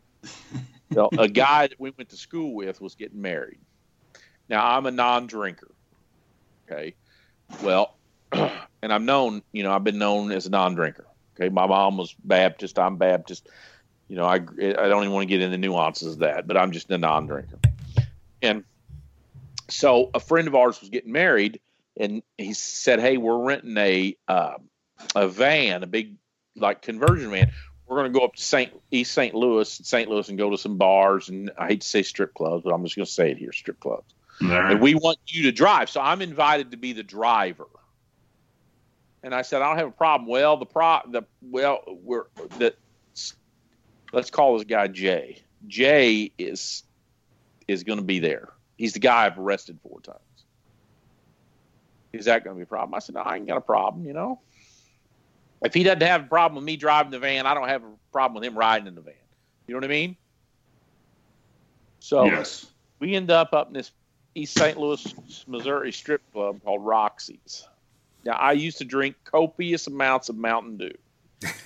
so, 0.92 1.08
a 1.18 1.28
guy 1.28 1.68
that 1.68 1.78
we 1.78 1.90
went 1.90 2.08
to 2.08 2.16
school 2.16 2.54
with 2.54 2.80
was 2.80 2.94
getting 2.94 3.20
married. 3.20 3.60
Now, 4.48 4.66
I'm 4.66 4.86
a 4.86 4.90
non 4.90 5.26
drinker. 5.26 5.70
Okay. 6.70 6.94
Well, 7.62 7.96
and 8.32 8.92
I'm 8.92 9.04
known, 9.04 9.42
you 9.52 9.62
know, 9.62 9.72
I've 9.72 9.84
been 9.84 9.98
known 9.98 10.32
as 10.32 10.46
a 10.46 10.50
non 10.50 10.74
drinker. 10.74 11.06
Okay. 11.36 11.48
My 11.48 11.66
mom 11.66 11.96
was 11.96 12.14
Baptist. 12.24 12.78
I'm 12.78 12.96
Baptist. 12.96 13.48
You 14.08 14.16
know, 14.16 14.24
I, 14.24 14.36
I 14.36 14.38
don't 14.88 15.02
even 15.02 15.12
want 15.12 15.28
to 15.28 15.34
get 15.34 15.42
into 15.42 15.58
nuances 15.58 16.14
of 16.14 16.18
that, 16.20 16.46
but 16.46 16.56
I'm 16.56 16.72
just 16.72 16.90
a 16.90 16.98
non 16.98 17.26
drinker. 17.26 17.58
And 18.40 18.64
so 19.68 20.10
a 20.14 20.20
friend 20.20 20.48
of 20.48 20.54
ours 20.54 20.80
was 20.80 20.88
getting 20.88 21.12
married 21.12 21.60
and 21.98 22.22
he 22.38 22.54
said, 22.54 23.00
"Hey, 23.00 23.16
we're 23.16 23.38
renting 23.38 23.76
a 23.76 24.16
uh, 24.28 24.54
a 25.14 25.28
van, 25.28 25.82
a 25.82 25.86
big 25.86 26.14
like 26.56 26.82
conversion 26.82 27.30
van. 27.30 27.52
We're 27.86 27.96
going 27.96 28.12
to 28.12 28.18
go 28.18 28.24
up 28.24 28.34
to 28.34 28.42
Saint 28.42 28.72
East 28.90 29.12
St. 29.12 29.34
Louis, 29.34 29.68
St. 29.68 30.08
Louis, 30.08 30.28
and 30.28 30.38
go 30.38 30.50
to 30.50 30.58
some 30.58 30.76
bars. 30.76 31.28
And 31.28 31.50
I 31.58 31.68
hate 31.68 31.80
to 31.82 31.88
say 31.88 32.02
strip 32.02 32.34
clubs, 32.34 32.64
but 32.64 32.72
I'm 32.72 32.84
just 32.84 32.96
going 32.96 33.06
to 33.06 33.12
say 33.12 33.30
it 33.30 33.38
here: 33.38 33.52
strip 33.52 33.80
clubs. 33.80 34.14
Right. 34.40 34.72
And 34.72 34.80
we 34.80 34.94
want 34.94 35.18
you 35.26 35.44
to 35.44 35.52
drive. 35.52 35.90
So 35.90 36.00
I'm 36.00 36.22
invited 36.22 36.70
to 36.70 36.76
be 36.76 36.92
the 36.92 37.02
driver. 37.02 37.66
And 39.22 39.34
I 39.34 39.42
said, 39.42 39.62
I 39.62 39.68
don't 39.68 39.78
have 39.78 39.88
a 39.88 39.92
problem. 39.92 40.28
Well, 40.28 40.56
the 40.56 40.66
pro 40.66 41.00
the 41.10 41.22
well 41.42 41.82
we're 41.86 42.26
the 42.58 42.74
let's 44.12 44.30
call 44.30 44.56
this 44.56 44.64
guy 44.64 44.88
Jay. 44.88 45.42
Jay 45.66 46.30
is 46.38 46.84
is 47.66 47.84
going 47.84 47.98
to 47.98 48.04
be 48.04 48.18
there. 48.18 48.48
He's 48.76 48.94
the 48.94 49.00
guy 49.00 49.26
I've 49.26 49.38
arrested 49.38 49.78
four 49.82 50.00
times. 50.00 50.18
Is 52.12 52.24
that 52.24 52.44
going 52.44 52.56
to 52.56 52.58
be 52.58 52.62
a 52.62 52.66
problem? 52.66 52.94
I 52.94 53.00
said, 53.00 53.16
no, 53.16 53.20
I 53.20 53.36
ain't 53.36 53.46
got 53.46 53.58
a 53.58 53.62
problem, 53.62 54.06
you 54.06 54.14
know. 54.14 54.40
If 55.62 55.74
he 55.74 55.82
doesn't 55.82 56.02
have 56.02 56.22
a 56.22 56.28
problem 56.28 56.56
with 56.56 56.64
me 56.64 56.76
driving 56.76 57.10
the 57.10 57.18
van, 57.18 57.46
I 57.46 57.52
don't 57.52 57.68
have 57.68 57.82
a 57.82 57.90
problem 58.12 58.40
with 58.40 58.48
him 58.48 58.56
riding 58.56 58.86
in 58.86 58.94
the 58.94 59.00
van. 59.00 59.14
You 59.66 59.74
know 59.74 59.78
what 59.78 59.84
I 59.84 59.88
mean? 59.88 60.16
So 62.00 62.24
yes. 62.24 62.66
we 63.00 63.14
end 63.14 63.30
up 63.30 63.52
up 63.52 63.68
in 63.68 63.74
this 63.74 63.90
East 64.34 64.56
St. 64.56 64.78
Louis, 64.78 65.14
Missouri 65.46 65.92
strip 65.92 66.22
club 66.32 66.62
called 66.64 66.84
Roxy's. 66.84 67.66
Now, 68.24 68.32
I 68.32 68.52
used 68.52 68.78
to 68.78 68.84
drink 68.84 69.16
copious 69.24 69.86
amounts 69.86 70.28
of 70.28 70.36
Mountain 70.36 70.78
Dew. 70.78 70.94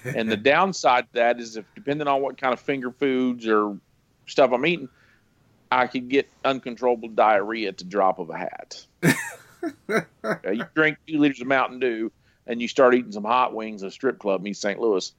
And 0.05 0.31
the 0.31 0.37
downside 0.37 1.05
to 1.09 1.14
that 1.14 1.41
is 1.41 1.57
if 1.57 1.64
depending 1.75 2.09
on 2.09 2.23
what 2.23 2.37
kind 2.37 2.52
of 2.52 2.61
finger 2.61 2.91
foods 2.91 3.47
or 3.47 3.79
stuff 4.26 4.52
I'm 4.52 4.67
eating, 4.67 4.88
I 5.71 5.87
could 5.87 6.09
get 6.09 6.29
uncontrollable 6.45 7.09
diarrhea 7.09 7.69
at 7.69 7.79
the 7.79 7.85
drop 7.85 8.19
of 8.19 8.31
a 8.31 8.37
hat. 8.37 8.85
okay, 9.91 10.55
you 10.55 10.64
drink 10.75 10.99
two 11.07 11.19
liters 11.19 11.41
of 11.41 11.47
Mountain 11.47 11.81
Dew 11.81 12.12
and 12.47 12.61
you 12.61 12.69
start 12.69 12.95
eating 12.95 13.12
some 13.12 13.25
hot 13.25 13.55
wings 13.55 13.83
at 13.83 13.88
a 13.88 13.91
strip 13.91 14.19
club 14.19 14.41
in 14.41 14.49
East 14.49 14.61
St. 14.61 14.79
Louis, 14.81 15.12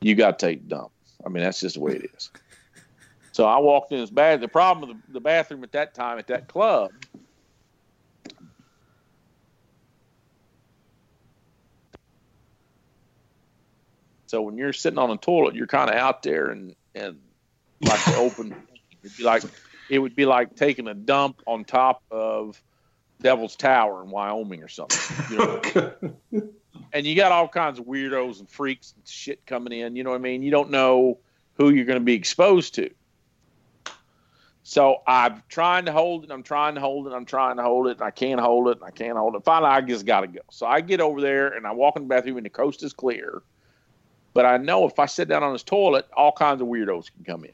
you 0.00 0.14
got 0.14 0.38
to 0.38 0.46
take 0.46 0.68
dump. 0.68 0.90
I 1.24 1.28
mean, 1.28 1.42
that's 1.42 1.60
just 1.60 1.74
the 1.74 1.80
way 1.80 1.96
it 1.96 2.10
is. 2.14 2.30
So 3.32 3.44
I 3.44 3.58
walked 3.58 3.92
in 3.92 4.00
this 4.00 4.10
bad. 4.10 4.40
The 4.40 4.48
problem 4.48 4.88
with 4.88 4.96
the, 5.06 5.12
the 5.14 5.20
bathroom 5.20 5.64
at 5.64 5.72
that 5.72 5.94
time 5.94 6.18
at 6.18 6.26
that 6.28 6.48
club 6.48 6.92
So 14.30 14.42
when 14.42 14.56
you're 14.56 14.72
sitting 14.72 14.98
on 15.00 15.10
a 15.10 15.16
toilet, 15.16 15.56
you're 15.56 15.66
kind 15.66 15.90
of 15.90 15.96
out 15.96 16.22
there 16.22 16.50
and 16.50 16.76
and 16.94 17.18
like 17.80 18.04
the 18.04 18.14
open. 18.14 18.54
It'd 19.02 19.16
be 19.16 19.24
like 19.24 19.42
it 19.88 19.98
would 19.98 20.14
be 20.14 20.24
like 20.24 20.54
taking 20.54 20.86
a 20.86 20.94
dump 20.94 21.42
on 21.48 21.64
top 21.64 22.04
of 22.12 22.62
Devil's 23.20 23.56
Tower 23.56 24.04
in 24.04 24.10
Wyoming 24.10 24.62
or 24.62 24.68
something. 24.68 25.16
You 25.30 25.38
know? 25.38 26.48
and 26.92 27.04
you 27.04 27.16
got 27.16 27.32
all 27.32 27.48
kinds 27.48 27.80
of 27.80 27.86
weirdos 27.86 28.38
and 28.38 28.48
freaks 28.48 28.92
and 28.94 29.04
shit 29.04 29.44
coming 29.46 29.72
in. 29.72 29.96
You 29.96 30.04
know 30.04 30.10
what 30.10 30.16
I 30.16 30.22
mean? 30.22 30.44
You 30.44 30.52
don't 30.52 30.70
know 30.70 31.18
who 31.54 31.70
you're 31.70 31.84
going 31.84 31.98
to 31.98 32.04
be 32.04 32.14
exposed 32.14 32.76
to. 32.76 32.88
So 34.62 34.98
I'm 35.08 35.42
trying 35.48 35.86
to 35.86 35.92
hold 35.92 36.22
it. 36.22 36.30
I'm 36.30 36.44
trying 36.44 36.76
to 36.76 36.80
hold 36.80 37.08
it. 37.08 37.12
I'm 37.12 37.24
trying 37.24 37.56
to 37.56 37.64
hold 37.64 37.88
it. 37.88 37.96
And 37.96 38.02
I 38.02 38.12
can't 38.12 38.40
hold 38.40 38.68
it. 38.68 38.76
And 38.76 38.84
I 38.84 38.92
can't 38.92 39.18
hold 39.18 39.34
it. 39.34 39.42
Finally, 39.42 39.72
I 39.72 39.80
just 39.80 40.06
got 40.06 40.20
to 40.20 40.28
go. 40.28 40.40
So 40.52 40.66
I 40.66 40.82
get 40.82 41.00
over 41.00 41.20
there 41.20 41.48
and 41.48 41.66
I 41.66 41.72
walk 41.72 41.96
in 41.96 42.02
the 42.02 42.08
bathroom 42.08 42.36
and 42.36 42.46
the 42.46 42.50
coast 42.50 42.84
is 42.84 42.92
clear. 42.92 43.42
But 44.32 44.46
I 44.46 44.56
know 44.58 44.86
if 44.86 44.98
I 44.98 45.06
sit 45.06 45.28
down 45.28 45.42
on 45.42 45.52
this 45.52 45.62
toilet, 45.62 46.06
all 46.16 46.32
kinds 46.32 46.60
of 46.60 46.68
weirdos 46.68 47.10
can 47.12 47.24
come 47.24 47.44
in. 47.44 47.52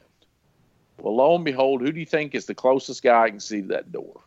Well, 0.99 1.15
lo 1.15 1.35
and 1.35 1.45
behold, 1.45 1.81
who 1.81 1.91
do 1.91 1.99
you 1.99 2.05
think 2.05 2.35
is 2.35 2.45
the 2.45 2.55
closest 2.55 3.03
guy 3.03 3.23
I 3.23 3.29
can 3.29 3.39
see 3.39 3.61
to 3.61 3.67
that 3.69 3.91
door? 3.91 4.21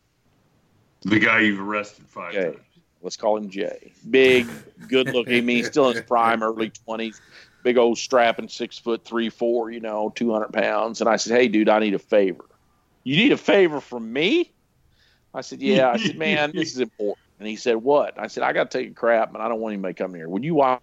The 1.02 1.19
guy 1.19 1.40
you've 1.40 1.61
arrested 1.61 2.07
five 2.07 2.33
Jay. 2.33 2.45
times. 2.45 2.59
Let's 3.02 3.16
call 3.16 3.37
him 3.37 3.49
Jay. 3.49 3.92
Big, 4.09 4.47
good 4.88 5.09
looking. 5.09 5.35
I 5.35 5.40
mean, 5.40 5.57
he's 5.57 5.69
still 5.69 5.88
in 5.88 5.97
his 5.97 6.04
prime, 6.04 6.42
early 6.42 6.71
20s. 6.87 7.19
Big 7.62 7.78
old 7.78 7.99
strapping, 7.99 8.49
six 8.49 8.78
foot 8.78 9.04
three, 9.04 9.30
four, 9.30 9.71
you 9.71 9.80
know, 9.80 10.12
200 10.14 10.52
pounds. 10.52 11.00
And 11.00 11.09
I 11.09 11.16
said, 11.16 11.37
Hey, 11.37 11.49
dude, 11.49 11.69
I 11.69 11.78
need 11.78 11.95
a 11.95 11.99
favor. 11.99 12.45
You 13.04 13.16
need 13.16 13.33
a 13.33 13.37
favor 13.37 13.80
from 13.80 14.12
me? 14.12 14.52
I 15.33 15.40
said, 15.40 15.61
Yeah. 15.61 15.90
I 15.90 15.97
said, 15.97 16.16
Man, 16.16 16.52
this 16.54 16.73
is 16.73 16.80
important. 16.80 17.19
And 17.38 17.49
he 17.49 17.57
said, 17.57 17.76
What? 17.76 18.19
I 18.19 18.26
said, 18.28 18.42
I 18.42 18.52
got 18.52 18.71
to 18.71 18.78
take 18.78 18.90
a 18.90 18.95
crap, 18.95 19.35
and 19.35 19.42
I 19.42 19.49
don't 19.49 19.61
want 19.61 19.75
anybody 19.75 19.95
coming 19.95 20.16
here. 20.16 20.28
Would 20.28 20.45
you 20.45 20.54
watch 20.54 20.80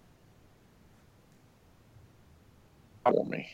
for 3.14 3.24
me? 3.26 3.50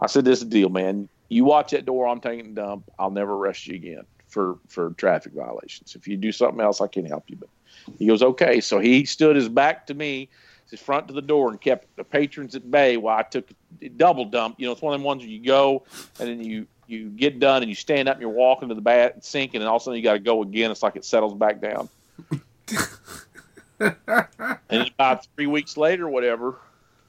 I 0.00 0.06
said, 0.06 0.24
This 0.24 0.38
is 0.38 0.44
the 0.44 0.50
deal, 0.50 0.68
man. 0.68 1.08
You 1.28 1.44
watch 1.44 1.70
that 1.70 1.86
door, 1.86 2.08
I'm 2.08 2.20
taking 2.20 2.46
a 2.46 2.54
dump. 2.54 2.90
I'll 2.98 3.10
never 3.10 3.34
arrest 3.34 3.66
you 3.66 3.74
again 3.74 4.04
for, 4.28 4.58
for 4.68 4.90
traffic 4.90 5.32
violations. 5.32 5.94
If 5.94 6.08
you 6.08 6.16
do 6.16 6.32
something 6.32 6.60
else, 6.60 6.80
I 6.80 6.86
can't 6.86 7.06
help 7.06 7.24
you. 7.28 7.36
But 7.36 7.48
he 7.98 8.06
goes, 8.06 8.22
Okay. 8.22 8.60
So 8.60 8.78
he 8.78 9.04
stood 9.04 9.36
his 9.36 9.48
back 9.48 9.86
to 9.86 9.94
me, 9.94 10.28
his 10.70 10.80
front 10.80 11.08
to 11.08 11.14
the 11.14 11.22
door, 11.22 11.50
and 11.50 11.60
kept 11.60 11.94
the 11.96 12.04
patrons 12.04 12.54
at 12.54 12.70
bay 12.70 12.96
while 12.96 13.18
I 13.18 13.22
took 13.22 13.48
a 13.82 13.88
double 13.88 14.24
dump. 14.24 14.56
You 14.58 14.66
know, 14.66 14.72
it's 14.72 14.82
one 14.82 14.94
of 14.94 15.00
them 15.00 15.04
ones 15.04 15.22
where 15.22 15.30
you 15.30 15.42
go 15.42 15.84
and 16.18 16.28
then 16.28 16.42
you 16.42 16.66
you 16.90 17.08
get 17.08 17.38
done 17.38 17.62
and 17.62 17.68
you 17.68 17.74
stand 17.76 18.08
up 18.08 18.16
and 18.16 18.22
you're 18.22 18.30
walking 18.30 18.68
to 18.68 18.74
the 18.74 18.80
bat 18.80 19.24
sink 19.24 19.54
and 19.54 19.62
all 19.64 19.76
of 19.76 19.82
a 19.82 19.84
sudden 19.84 19.96
you 19.96 20.02
got 20.02 20.14
to 20.14 20.18
go 20.18 20.42
again. 20.42 20.70
It's 20.70 20.82
like 20.82 20.96
it 20.96 21.04
settles 21.04 21.34
back 21.34 21.60
down. 21.60 21.88
and 23.80 24.88
about 24.88 25.26
three 25.36 25.46
weeks 25.46 25.76
later, 25.76 26.08
whatever, 26.08 26.56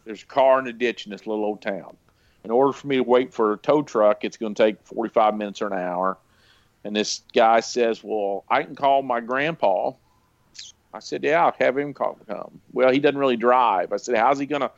there's 0.06 0.24
a 0.24 0.28
car 0.28 0.60
in 0.60 0.68
a 0.68 0.74
ditch 0.74 1.06
in 1.06 1.12
this 1.12 1.28
little 1.28 1.46
old 1.46 1.62
town. 1.62 1.96
In 2.44 2.52
order 2.52 2.74
for 2.74 2.88
me 2.88 2.98
to 2.98 3.04
wait 3.04 3.34
for 3.34 3.54
a 3.54 3.58
tow 3.58 3.84
truck, 3.84 4.24
it's 4.24 4.38
going 4.38 4.56
to 4.56 4.64
take 4.64 4.78
45 4.84 5.36
minutes 5.36 5.62
or 5.62 5.68
an 5.68 5.74
hour. 5.74 6.18
And 6.84 6.96
this 6.96 7.22
guy 7.34 7.60
says, 7.60 8.04
"Well, 8.04 8.44
I 8.50 8.64
can 8.64 8.76
call 8.76 9.04
my 9.04 9.20
grandpa." 9.20 9.92
I 10.94 11.00
said, 11.00 11.24
"Yeah, 11.24 11.46
I'll 11.46 11.56
have 11.60 11.78
him 11.78 11.94
call, 11.94 12.18
come." 12.28 12.60
Well, 12.74 12.92
he 12.92 13.00
doesn't 13.00 13.20
really 13.20 13.38
drive. 13.38 13.94
I 13.94 13.98
said, 13.98 14.18
"How's 14.18 14.40
he 14.40 14.48
going 14.48 14.62
to 14.62 14.72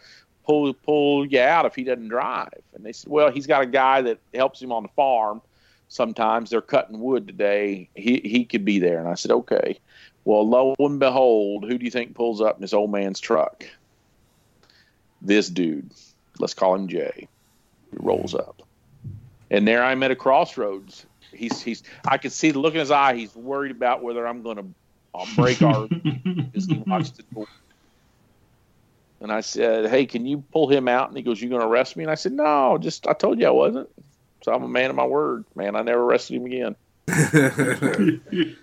pull 0.46 0.74
pull 0.74 1.26
you 1.26 1.40
out 1.40 1.66
if 1.66 1.76
he 1.76 1.86
doesn't 1.86 2.10
drive?" 2.10 2.62
And 2.74 2.86
they 2.86 2.92
said, 2.92 3.10
"Well, 3.10 3.32
he's 3.32 3.48
got 3.48 3.64
a 3.64 3.68
guy 3.68 4.02
that 4.02 4.20
helps 4.34 4.62
him 4.62 4.74
on 4.74 4.84
the 4.84 4.90
farm. 4.90 5.42
Sometimes 5.88 6.50
they're 6.50 6.62
cutting 6.62 7.00
wood 7.00 7.26
today. 7.26 7.90
He 7.96 8.20
he 8.20 8.44
could 8.44 8.66
be 8.66 8.80
there." 8.80 9.00
And 9.00 9.08
I 9.08 9.14
said, 9.14 9.32
"Okay." 9.32 9.80
Well, 10.26 10.48
lo 10.48 10.76
and 10.80 11.00
behold, 11.00 11.66
who 11.66 11.78
do 11.78 11.86
you 11.86 11.92
think 11.92 12.16
pulls 12.16 12.42
up 12.42 12.56
in 12.56 12.62
this 12.62 12.74
old 12.74 12.92
man's 12.92 13.20
truck? 13.20 13.66
This 15.24 15.50
dude. 15.50 15.92
Let's 16.38 16.54
call 16.54 16.76
him 16.76 16.88
Jay. 16.88 17.28
Rolls 17.94 18.36
up, 18.36 18.62
and 19.50 19.68
there 19.68 19.84
I'm 19.84 20.04
at 20.04 20.12
a 20.12 20.16
crossroads. 20.16 21.06
He's 21.32 21.62
he's. 21.62 21.84
I 22.06 22.18
can 22.18 22.32
see 22.32 22.52
the 22.52 22.60
look 22.60 22.74
in 22.74 22.80
his 22.80 22.92
eye. 22.92 23.16
He's 23.16 23.36
worried 23.36 23.72
about 23.72 24.04
whether 24.04 24.28
I'm 24.28 24.42
going 24.42 24.58
to 24.58 24.66
I'll 25.16 25.28
break 25.36 25.62
our. 25.62 25.88
as 26.56 26.66
he 26.66 26.84
watched 26.86 27.18
the 27.18 27.24
door. 27.34 27.48
And 29.22 29.32
I 29.32 29.42
said, 29.42 29.90
"Hey, 29.90 30.06
can 30.06 30.26
you 30.26 30.44
pull 30.52 30.68
him 30.68 30.88
out?" 30.88 31.08
And 31.08 31.16
he 31.18 31.24
goes, 31.24 31.42
"You 31.42 31.50
going 31.50 31.62
to 31.62 31.68
arrest 31.68 31.96
me?" 31.96 32.04
And 32.04 32.12
I 32.12 32.16
said, 32.16 32.34
"No, 32.34 32.78
just 32.80 33.08
I 33.08 33.14
told 33.14 33.40
you 33.40 33.48
I 33.48 33.52
wasn't. 33.52 33.90
So 34.42 34.54
I'm 34.54 34.64
a 34.64 34.68
man 34.68 34.90
of 34.90 34.96
my 34.96 35.06
word, 35.06 35.46
man. 35.56 35.76
I 35.76 35.84
never 35.84 36.02
arrested 36.02 36.42
him 36.42 36.46
again." 36.46 36.76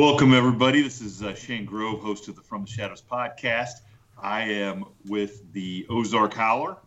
Welcome, 0.00 0.32
everybody. 0.32 0.80
This 0.80 1.02
is 1.02 1.22
uh, 1.22 1.34
Shane 1.34 1.66
Grove, 1.66 2.00
host 2.00 2.26
of 2.28 2.34
the 2.34 2.40
From 2.40 2.62
the 2.62 2.70
Shadows 2.70 3.02
podcast. 3.02 3.82
I 4.16 4.44
am 4.44 4.86
with 5.06 5.52
the 5.52 5.86
Ozark 5.90 6.32
Howler. 6.32 6.78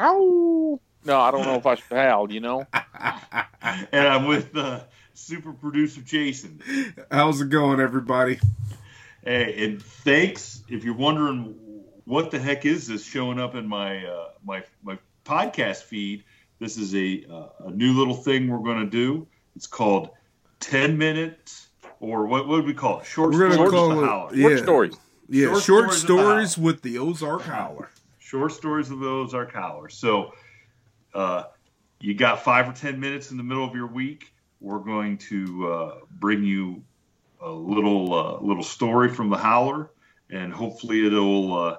Ow! 0.00 0.80
No, 1.04 1.20
I 1.20 1.30
don't 1.30 1.42
know 1.42 1.56
if 1.56 1.66
I 1.66 1.74
should 1.74 1.92
howl. 1.92 2.32
You 2.32 2.40
know. 2.40 2.66
and 2.72 4.08
I'm 4.08 4.24
with 4.28 4.56
uh, 4.56 4.80
super 5.12 5.52
producer 5.52 6.00
Jason. 6.00 6.62
How's 7.10 7.42
it 7.42 7.50
going, 7.50 7.80
everybody? 7.80 8.40
Hey, 9.22 9.66
and 9.66 9.82
thanks. 9.82 10.62
If 10.70 10.84
you're 10.84 10.94
wondering 10.94 11.54
what 12.06 12.30
the 12.30 12.38
heck 12.38 12.64
is 12.64 12.86
this 12.86 13.04
showing 13.04 13.38
up 13.38 13.54
in 13.54 13.68
my 13.68 14.06
uh, 14.06 14.28
my 14.42 14.64
my 14.82 14.98
podcast 15.26 15.82
feed, 15.82 16.24
This 16.58 16.78
is 16.78 16.94
a 16.94 17.26
uh, 17.30 17.66
a 17.66 17.70
new 17.72 17.92
little 17.92 18.16
thing 18.16 18.48
we're 18.48 18.64
going 18.64 18.86
to 18.86 18.90
do. 18.90 19.26
It's 19.54 19.66
called 19.66 20.12
ten 20.60 20.98
minutes, 20.98 21.68
or 22.00 22.26
what 22.26 22.46
what 22.46 22.56
would 22.58 22.66
we 22.66 22.74
call 22.74 23.00
it? 23.00 23.06
Short 23.06 23.32
We're 23.32 23.50
stories 23.52 23.70
call 23.70 23.90
of 23.92 23.96
the 23.98 24.02
it- 24.04 24.06
Howler. 24.08 24.34
yeah. 24.34 24.48
Short 24.48 24.58
stories. 24.62 24.96
Yeah, 25.30 25.46
Short 25.48 25.62
short, 25.62 25.92
stories 25.92 26.02
of 26.02 26.08
the 26.08 26.22
stories 26.22 26.58
with 26.58 26.82
the 26.82 26.98
Ozark 26.98 27.42
Howler. 27.42 27.90
Short 28.18 28.52
stories 28.52 28.90
of 28.90 28.98
the 29.00 29.06
Ozark 29.08 29.52
Howler. 29.52 29.88
So, 29.90 30.32
uh, 31.14 31.44
you 32.00 32.14
got 32.14 32.42
five 32.42 32.68
or 32.68 32.72
ten 32.72 32.98
minutes 32.98 33.30
in 33.30 33.36
the 33.36 33.42
middle 33.42 33.64
of 33.64 33.74
your 33.74 33.88
week. 33.88 34.32
We're 34.60 34.78
going 34.78 35.18
to 35.18 35.70
uh, 35.72 35.94
bring 36.10 36.42
you 36.44 36.82
a 37.40 37.50
little 37.50 38.14
uh, 38.14 38.40
little 38.40 38.62
story 38.62 39.08
from 39.10 39.28
the 39.30 39.36
Howler, 39.36 39.90
and 40.30 40.52
hopefully 40.52 41.06
it'll 41.06 41.54
uh, 41.56 41.76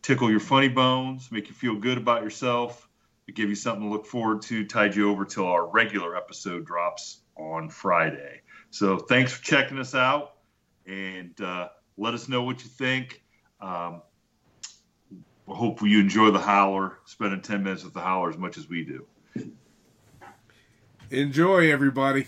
tickle 0.00 0.30
your 0.30 0.40
funny 0.40 0.68
bones, 0.68 1.30
make 1.32 1.48
you 1.48 1.54
feel 1.54 1.74
good 1.74 1.98
about 1.98 2.22
yourself, 2.22 2.88
give 3.34 3.48
you 3.48 3.54
something 3.54 3.82
to 3.82 3.88
look 3.92 4.06
forward 4.06 4.42
to, 4.42 4.64
tide 4.64 4.94
you 4.94 5.10
over 5.10 5.24
till 5.24 5.46
our 5.46 5.66
regular 5.66 6.16
episode 6.16 6.64
drops 6.66 7.18
on 7.36 7.68
Friday. 7.68 8.40
So 8.70 8.98
thanks 8.98 9.32
for 9.32 9.42
checking 9.44 9.78
us 9.78 9.94
out, 9.94 10.36
and 10.86 11.38
uh, 11.40 11.68
let 11.96 12.14
us 12.14 12.28
know 12.28 12.42
what 12.42 12.62
you 12.62 12.68
think. 12.68 13.22
Um, 13.60 14.02
we 15.46 15.54
hope 15.54 15.82
you 15.82 16.00
enjoy 16.00 16.30
the 16.30 16.40
Howler, 16.40 16.98
spending 17.04 17.42
10 17.42 17.62
minutes 17.62 17.84
with 17.84 17.94
the 17.94 18.00
Howler 18.00 18.30
as 18.30 18.38
much 18.38 18.56
as 18.56 18.68
we 18.68 18.84
do. 18.84 19.06
Enjoy, 21.10 21.70
everybody. 21.70 22.26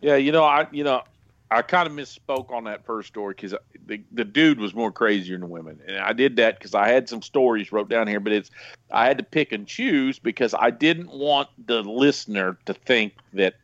Yeah, 0.00 0.16
you 0.16 0.32
know, 0.32 0.44
I 0.44 0.66
you 0.72 0.82
know, 0.82 1.02
I 1.50 1.62
kind 1.62 1.88
of 1.88 1.92
misspoke 1.92 2.52
on 2.52 2.64
that 2.64 2.84
first 2.84 3.08
story 3.08 3.34
because 3.34 3.54
the 3.86 4.00
the 4.12 4.24
dude 4.24 4.60
was 4.60 4.72
more 4.72 4.92
crazier 4.92 5.36
than 5.36 5.50
women, 5.50 5.80
and 5.86 5.98
I 5.98 6.12
did 6.12 6.36
that 6.36 6.58
because 6.58 6.74
I 6.74 6.88
had 6.88 7.08
some 7.08 7.22
stories 7.22 7.72
wrote 7.72 7.88
down 7.88 8.06
here, 8.06 8.20
but 8.20 8.32
it's 8.32 8.50
I 8.90 9.06
had 9.06 9.18
to 9.18 9.24
pick 9.24 9.50
and 9.50 9.66
choose 9.66 10.18
because 10.18 10.54
I 10.54 10.70
didn't 10.70 11.10
want 11.10 11.48
the 11.66 11.82
listener 11.82 12.56
to 12.66 12.74
think 12.74 13.14
that 13.32 13.54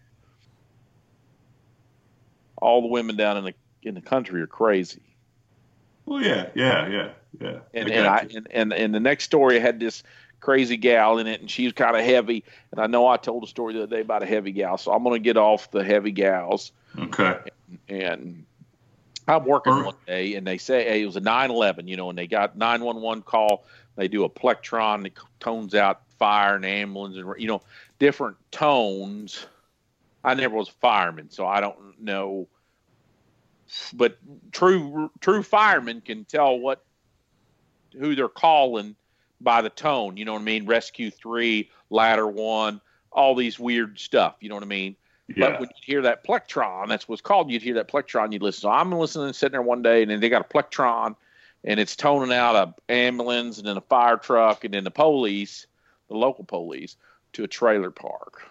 all 2.57 2.83
the 2.83 2.89
women 2.89 3.17
down 3.17 3.37
in 3.37 3.45
the 3.45 3.55
in 3.83 3.95
the 3.95 4.01
country 4.01 4.43
are 4.43 4.49
crazy. 4.49 5.03
Well, 6.07 6.23
yeah, 6.23 6.49
yeah, 6.55 6.89
yeah, 6.89 7.11
yeah. 7.41 7.59
and 7.73 7.89
I 7.89 7.95
and 7.95 8.07
I 8.07 8.19
and, 8.35 8.49
and 8.51 8.73
and 8.73 8.95
the 8.95 9.01
next 9.01 9.25
story 9.25 9.61
had 9.61 9.79
this 9.79 10.03
crazy 10.41 10.77
gal 10.77 11.19
in 11.19 11.29
it, 11.29 11.41
and 11.41 11.49
she 11.49 11.65
was 11.65 11.73
kind 11.73 11.97
of 11.97 12.05
heavy. 12.05 12.43
And 12.73 12.81
I 12.81 12.89
know 12.89 13.07
I 13.07 13.17
told 13.17 13.45
a 13.45 13.47
story 13.47 13.75
the 13.75 13.85
other 13.85 13.97
day 13.97 14.03
about 14.03 14.25
a 14.25 14.27
heavy 14.27 14.51
gal, 14.51 14.77
so 14.77 14.93
I'm 14.93 15.05
going 15.05 15.15
to 15.15 15.25
get 15.25 15.37
off 15.37 15.71
the 15.71 15.85
heavy 15.85 16.11
gals. 16.11 16.73
okay. 16.99 17.39
And 17.89 18.45
I'm 19.29 19.45
working 19.45 19.85
one 19.85 19.95
day, 20.07 20.35
and 20.35 20.47
they 20.47 20.59
say 20.59 20.85
hey, 20.85 21.03
it 21.03 21.07
was 21.07 21.17
a 21.17 21.21
911, 21.21 21.89
you 21.89 21.97
know, 21.97 22.11
and 22.11 22.19
they 22.19 22.27
got 22.27 22.57
911 22.57 23.23
call. 23.23 23.65
They 23.97 24.09
do 24.09 24.25
a 24.25 24.29
plectron 24.29 25.03
that 25.03 25.13
tones 25.41 25.75
out 25.75 26.03
fire 26.19 26.57
and 26.57 26.65
ambulance, 26.65 27.17
and 27.17 27.29
you 27.39 27.49
know, 27.49 27.63
different 27.99 28.37
tones. 28.51 29.47
I 30.23 30.35
never 30.35 30.57
was 30.57 30.69
a 30.69 30.73
fireman, 30.73 31.31
so 31.31 31.47
I 31.47 31.61
don't 31.61 32.01
know. 32.01 32.49
But 33.95 34.19
true 34.53 35.11
true 35.21 35.43
firemen 35.43 36.01
can 36.01 36.25
tell 36.25 36.59
what 36.59 36.85
who 37.99 38.15
they're 38.15 38.29
calling 38.29 38.95
by 39.41 39.63
the 39.63 39.71
tone. 39.71 40.17
You 40.17 40.25
know 40.25 40.35
what 40.35 40.43
I 40.43 40.45
mean? 40.45 40.67
Rescue 40.67 41.11
three, 41.11 41.71
ladder 41.91 42.27
one, 42.27 42.81
all 43.11 43.35
these 43.35 43.59
weird 43.59 43.99
stuff. 43.99 44.37
You 44.41 44.49
know 44.49 44.55
what 44.55 44.65
I 44.65 44.69
mean? 44.69 44.97
Yeah. 45.29 45.51
But 45.51 45.61
when 45.61 45.69
you 45.71 45.83
hear 45.95 46.03
that 46.03 46.25
plectron, 46.25 46.89
that's 46.89 47.09
what's 47.09 47.23
called. 47.23 47.51
You'd 47.51 47.63
hear 47.63 47.75
that 47.75 47.89
plectron, 47.89 48.33
you'd 48.33 48.43
listen. 48.43 48.63
So 48.63 48.71
I'm 48.71 48.93
listening, 48.93 49.33
sitting 49.33 49.53
there 49.53 49.63
one 49.63 49.83
day, 49.83 50.03
and 50.03 50.11
then 50.11 50.21
they 50.21 50.29
got 50.29 50.43
a 50.43 50.49
plectron, 50.49 51.17
and 51.65 51.81
it's 51.81 51.97
toning 51.97 52.37
out 52.37 52.55
a 52.55 52.93
ambulance, 52.93 53.59
and 53.59 53.67
then 53.67 53.77
a 53.77 53.83
fire 53.83 54.17
truck, 54.17 54.65
and 54.65 54.73
then 54.73 54.85
the 54.85 54.91
police, 54.91 55.67
the 56.09 56.17
local 56.17 56.45
police, 56.45 56.97
to 57.33 57.45
a 57.45 57.49
trailer 57.49 57.91
park. 57.91 58.43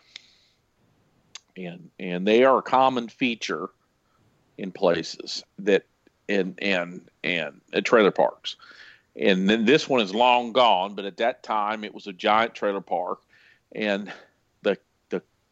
And 1.56 1.90
and 1.98 2.28
they 2.28 2.44
are 2.44 2.58
a 2.58 2.62
common 2.62 3.08
feature 3.08 3.70
in 4.58 4.72
places 4.72 5.44
that 5.60 5.86
and 6.28 6.60
and 6.62 7.10
and 7.24 7.62
at 7.72 7.86
trailer 7.86 8.12
parks. 8.12 8.58
And 9.16 9.50
then 9.50 9.64
this 9.64 9.88
one 9.88 10.02
is 10.02 10.14
long 10.14 10.52
gone, 10.52 10.96
but 10.96 11.06
at 11.06 11.18
that 11.18 11.42
time 11.42 11.86
it 11.86 11.94
was 11.94 12.08
a 12.08 12.14
giant 12.14 12.54
trailer 12.54 12.82
park, 12.82 13.22
and 13.72 14.12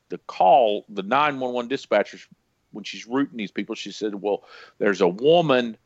the 0.09 0.17
call 0.19 0.85
the 0.89 1.03
nine 1.03 1.39
one 1.39 1.53
one 1.53 1.69
dispatchers 1.69 2.25
when 2.73 2.83
she's 2.83 3.07
routing 3.07 3.37
these 3.37 3.51
people, 3.51 3.75
she 3.75 3.91
said, 3.91 4.15
"Well, 4.15 4.43
there's 4.79 5.01
a 5.01 5.07
woman 5.07 5.77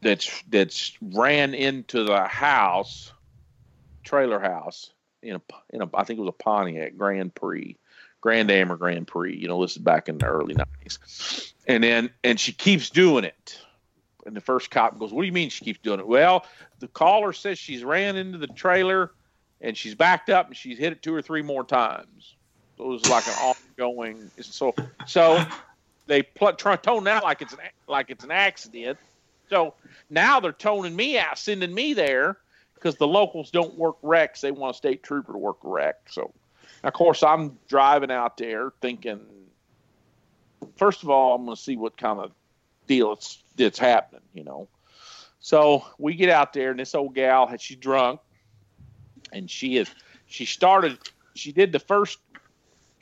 that's 0.00 0.42
that's 0.48 0.96
ran 1.02 1.54
into 1.54 2.04
the 2.04 2.24
house, 2.24 3.12
trailer 4.04 4.38
house 4.38 4.92
in 5.22 5.36
a 5.36 5.40
in 5.70 5.82
a 5.82 5.88
I 5.94 6.04
think 6.04 6.18
it 6.18 6.22
was 6.22 6.34
a 6.38 6.42
Pontiac 6.42 6.96
Grand 6.96 7.34
Prix, 7.34 7.76
Grand 8.20 8.50
Am 8.50 8.72
or 8.72 8.76
Grand 8.76 9.06
Prix. 9.06 9.36
You 9.36 9.48
know, 9.48 9.60
this 9.60 9.72
is 9.72 9.78
back 9.78 10.08
in 10.08 10.18
the 10.18 10.26
early 10.26 10.54
'90s, 10.54 11.52
and 11.66 11.82
then 11.82 12.10
and 12.22 12.38
she 12.38 12.52
keeps 12.52 12.90
doing 12.90 13.24
it." 13.24 13.58
And 14.26 14.34
the 14.34 14.40
first 14.40 14.70
cop 14.70 14.98
goes, 14.98 15.12
"What 15.12 15.22
do 15.22 15.26
you 15.26 15.32
mean 15.32 15.50
she 15.50 15.64
keeps 15.64 15.80
doing 15.80 16.00
it?" 16.00 16.06
Well, 16.06 16.46
the 16.78 16.88
caller 16.88 17.32
says 17.32 17.58
she's 17.58 17.84
ran 17.84 18.16
into 18.16 18.38
the 18.38 18.46
trailer, 18.46 19.10
and 19.60 19.76
she's 19.76 19.94
backed 19.94 20.30
up, 20.30 20.46
and 20.46 20.56
she's 20.56 20.78
hit 20.78 20.92
it 20.92 21.02
two 21.02 21.14
or 21.14 21.22
three 21.22 21.42
more 21.42 21.64
times. 21.64 22.36
It 22.78 22.82
was 22.82 23.06
like 23.06 23.26
an 23.26 23.34
ongoing. 23.78 24.30
So 24.40 24.74
so 25.06 25.44
they 26.06 26.22
pl- 26.22 26.54
try 26.54 26.76
to 26.76 26.82
tone 26.82 27.04
that 27.04 27.22
like 27.22 27.42
it's 27.42 27.52
an 27.52 27.60
like 27.86 28.10
it's 28.10 28.24
an 28.24 28.30
accident. 28.30 28.98
So 29.48 29.74
now 30.10 30.40
they're 30.40 30.52
toning 30.52 30.96
me 30.96 31.18
out, 31.18 31.38
sending 31.38 31.74
me 31.74 31.92
there 31.94 32.38
because 32.74 32.96
the 32.96 33.06
locals 33.06 33.50
don't 33.50 33.74
work 33.78 33.96
wrecks. 34.02 34.40
They 34.40 34.50
want 34.50 34.74
a 34.74 34.76
state 34.76 35.02
trooper 35.02 35.32
to 35.32 35.38
work 35.38 35.58
a 35.64 35.68
wreck. 35.68 35.96
So, 36.10 36.32
of 36.82 36.92
course, 36.92 37.22
I'm 37.22 37.58
driving 37.68 38.10
out 38.10 38.36
there 38.36 38.72
thinking, 38.82 39.20
first 40.76 41.02
of 41.02 41.08
all, 41.08 41.34
I'm 41.34 41.44
going 41.44 41.56
to 41.56 41.62
see 41.62 41.76
what 41.76 41.96
kind 41.96 42.20
of 42.20 42.32
deal 42.86 43.18
it's, 43.58 43.78
happening, 43.78 44.22
you 44.34 44.44
know. 44.44 44.68
So 45.40 45.84
we 45.98 46.14
get 46.14 46.28
out 46.28 46.52
there, 46.52 46.72
and 46.72 46.80
this 46.80 46.94
old 46.94 47.14
gal, 47.14 47.46
had 47.46 47.60
she 47.60 47.74
drunk, 47.74 48.20
and 49.32 49.50
she 49.50 49.78
is, 49.78 49.88
she 50.26 50.44
started, 50.44 50.98
she 51.34 51.52
did 51.52 51.72
the 51.72 51.78
first, 51.78 52.18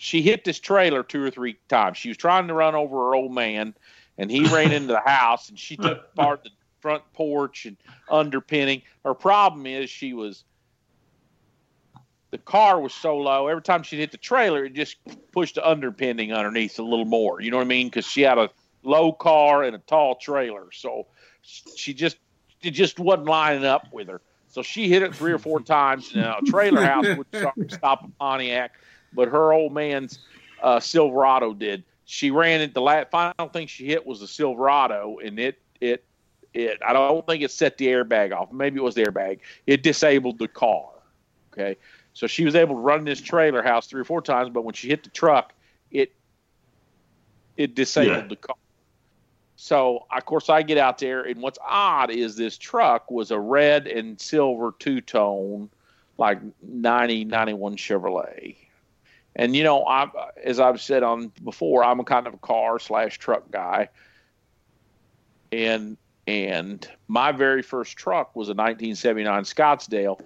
she 0.02 0.20
hit 0.20 0.42
this 0.42 0.58
trailer 0.58 1.04
two 1.04 1.22
or 1.22 1.30
three 1.30 1.56
times. 1.68 1.96
She 1.96 2.08
was 2.08 2.16
trying 2.16 2.48
to 2.48 2.54
run 2.54 2.74
over 2.74 2.96
her 2.96 3.14
old 3.14 3.32
man, 3.32 3.72
and 4.18 4.32
he 4.32 4.44
ran 4.46 4.72
into 4.72 4.88
the 4.88 5.00
house, 5.00 5.48
and 5.48 5.56
she 5.56 5.76
took 5.76 5.98
apart 6.12 6.42
the 6.42 6.50
front 6.80 7.04
porch 7.12 7.66
and 7.66 7.76
underpinning. 8.10 8.82
Her 9.04 9.14
problem 9.14 9.64
is 9.64 9.88
she 9.88 10.12
was 10.12 10.42
the 12.32 12.38
car 12.38 12.80
was 12.80 12.92
so 12.92 13.16
low. 13.16 13.46
Every 13.46 13.62
time 13.62 13.84
she 13.84 13.96
hit 13.96 14.10
the 14.10 14.16
trailer, 14.18 14.64
it 14.64 14.74
just 14.74 14.96
pushed 15.30 15.54
the 15.54 15.68
underpinning 15.68 16.32
underneath 16.32 16.80
a 16.80 16.82
little 16.82 17.04
more. 17.04 17.40
You 17.40 17.52
know 17.52 17.58
what 17.58 17.66
I 17.66 17.68
mean? 17.68 17.86
Because 17.86 18.04
she 18.04 18.22
had 18.22 18.38
a 18.38 18.50
low 18.82 19.12
car 19.12 19.62
and 19.62 19.76
a 19.76 19.78
tall 19.78 20.16
trailer, 20.16 20.66
so 20.72 21.06
she 21.76 21.94
just 21.94 22.16
it 22.60 22.72
just 22.72 22.98
wasn't 22.98 23.28
lining 23.28 23.64
up 23.64 23.92
with 23.92 24.08
her. 24.08 24.20
So 24.48 24.62
she 24.62 24.88
hit 24.88 25.04
it 25.04 25.14
three 25.14 25.32
or 25.32 25.38
four 25.38 25.60
times. 25.62 26.12
Now, 26.12 26.38
a 26.38 26.42
trailer 26.44 26.84
house 26.84 27.06
would 27.16 27.28
stop, 27.32 27.54
stop 27.68 28.04
a 28.04 28.08
Pontiac, 28.18 28.72
but 29.14 29.28
her 29.28 29.52
old 29.52 29.72
man's 29.72 30.18
uh, 30.62 30.80
Silverado 30.80 31.52
did. 31.54 31.84
She 32.04 32.30
ran 32.30 32.60
it. 32.60 32.74
The 32.74 32.80
last 32.80 33.10
final 33.10 33.48
thing 33.52 33.66
she 33.66 33.86
hit 33.86 34.06
was 34.06 34.22
a 34.22 34.28
Silverado, 34.28 35.18
and 35.24 35.38
it 35.38 35.60
it 35.80 36.04
it. 36.52 36.78
I 36.86 36.92
don't 36.92 37.26
think 37.26 37.42
it 37.42 37.50
set 37.50 37.78
the 37.78 37.86
airbag 37.86 38.32
off. 38.32 38.52
Maybe 38.52 38.78
it 38.78 38.82
was 38.82 38.94
the 38.94 39.04
airbag. 39.04 39.40
It 39.66 39.82
disabled 39.82 40.38
the 40.38 40.48
car. 40.48 40.88
Okay, 41.52 41.76
so 42.12 42.26
she 42.26 42.44
was 42.44 42.54
able 42.54 42.74
to 42.74 42.80
run 42.80 43.04
this 43.04 43.20
trailer 43.20 43.62
house 43.62 43.86
three 43.86 44.00
or 44.00 44.04
four 44.04 44.22
times, 44.22 44.50
but 44.50 44.64
when 44.64 44.74
she 44.74 44.88
hit 44.88 45.04
the 45.04 45.10
truck, 45.10 45.52
it 45.90 46.12
it 47.56 47.74
disabled 47.74 48.16
Yeah. 48.24 48.28
the 48.28 48.36
car. 48.36 48.56
So 49.56 50.06
of 50.10 50.24
course 50.24 50.48
I 50.50 50.62
get 50.62 50.78
out 50.78 50.98
there, 50.98 51.22
and 51.22 51.40
what's 51.40 51.58
odd 51.66 52.10
is 52.10 52.36
this 52.36 52.58
truck 52.58 53.10
was 53.10 53.30
a 53.30 53.38
red 53.38 53.86
and 53.86 54.20
silver 54.20 54.74
two 54.78 55.00
tone, 55.00 55.70
like 56.18 56.40
90, 56.62 57.24
91 57.24 57.76
Chevrolet. 57.76 58.56
And 59.34 59.56
you 59.56 59.64
know, 59.64 59.84
I 59.86 60.10
as 60.44 60.60
I've 60.60 60.80
said 60.80 61.02
on 61.02 61.32
before, 61.42 61.84
I'm 61.84 62.00
a 62.00 62.04
kind 62.04 62.26
of 62.26 62.34
a 62.34 62.38
car 62.38 62.78
slash 62.78 63.18
truck 63.18 63.50
guy. 63.50 63.88
And 65.50 65.96
and 66.26 66.86
my 67.08 67.32
very 67.32 67.62
first 67.62 67.96
truck 67.96 68.36
was 68.36 68.48
a 68.48 68.54
1979 68.54 69.42
Scottsdale, 69.44 70.20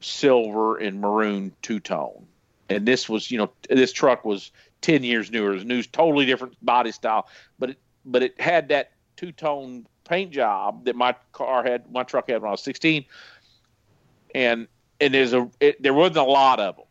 silver 0.00 0.76
and 0.76 1.00
maroon 1.00 1.52
two 1.62 1.80
tone. 1.80 2.26
And 2.68 2.86
this 2.86 3.08
was, 3.08 3.30
you 3.30 3.38
know, 3.38 3.50
this 3.68 3.92
truck 3.92 4.24
was 4.24 4.50
10 4.82 5.04
years 5.04 5.30
newer. 5.30 5.52
It 5.52 5.54
was 5.54 5.64
new, 5.64 5.82
totally 5.82 6.26
different 6.26 6.54
body 6.64 6.92
style, 6.92 7.28
but 7.58 7.70
it 7.70 7.78
but 8.04 8.22
it 8.22 8.40
had 8.40 8.68
that 8.68 8.92
two 9.16 9.32
tone 9.32 9.86
paint 10.04 10.32
job 10.32 10.84
that 10.84 10.96
my 10.96 11.14
car 11.32 11.62
had, 11.62 11.90
my 11.92 12.02
truck 12.02 12.28
had 12.28 12.42
when 12.42 12.48
I 12.48 12.52
was 12.52 12.62
16. 12.62 13.04
And 14.34 14.68
and 15.00 15.14
there's 15.14 15.32
a 15.32 15.50
it, 15.60 15.82
there 15.82 15.94
wasn't 15.94 16.18
a 16.18 16.22
lot 16.24 16.60
of 16.60 16.76
them, 16.76 16.86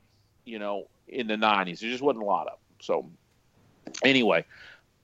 you 0.45 0.60
know, 0.60 0.88
in 1.12 1.28
the 1.28 1.36
90s. 1.36 1.80
There 1.80 1.89
just 1.89 2.02
wasn't 2.02 2.24
a 2.24 2.28
lot 2.28 2.47
of 2.47 2.54
them. 2.54 2.78
So 2.80 3.10
anyway, 4.04 4.45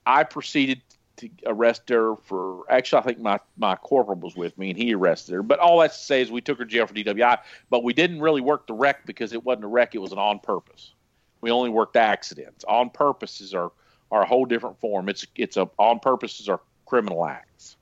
I 0.05 0.23
proceeded 0.23 0.81
to 1.17 1.29
arrest 1.45 1.89
her 1.89 2.15
for. 2.15 2.63
Actually, 2.71 2.99
I 2.99 3.05
think 3.05 3.19
my 3.19 3.39
my 3.57 3.75
corporal 3.75 4.19
was 4.19 4.35
with 4.35 4.57
me, 4.57 4.69
and 4.69 4.77
he 4.77 4.93
arrested 4.93 5.33
her. 5.33 5.43
But 5.43 5.59
all 5.59 5.79
that's 5.79 5.97
to 5.97 6.03
say 6.03 6.21
is 6.21 6.31
we 6.31 6.41
took 6.41 6.59
her 6.59 6.65
to 6.65 6.69
jail 6.69 6.87
for 6.87 6.93
DWI, 6.93 7.39
but 7.69 7.83
we 7.83 7.93
didn't 7.93 8.21
really 8.21 8.41
work 8.41 8.67
the 8.67 8.73
wreck 8.73 9.05
because 9.05 9.33
it 9.33 9.43
wasn't 9.43 9.65
a 9.65 9.67
wreck; 9.67 9.95
it 9.95 9.99
was 9.99 10.11
an 10.11 10.19
on 10.19 10.39
purpose. 10.39 10.93
We 11.41 11.51
only 11.51 11.69
worked 11.69 11.95
accidents. 11.95 12.63
On 12.67 12.89
purposes 12.89 13.53
are 13.53 13.71
are 14.11 14.23
a 14.23 14.25
whole 14.25 14.45
different 14.45 14.79
form. 14.79 15.09
It's 15.09 15.25
it's 15.35 15.57
a 15.57 15.69
on 15.77 15.99
purposes 15.99 16.47
are 16.49 16.61
criminal 16.85 17.25
acts. 17.25 17.75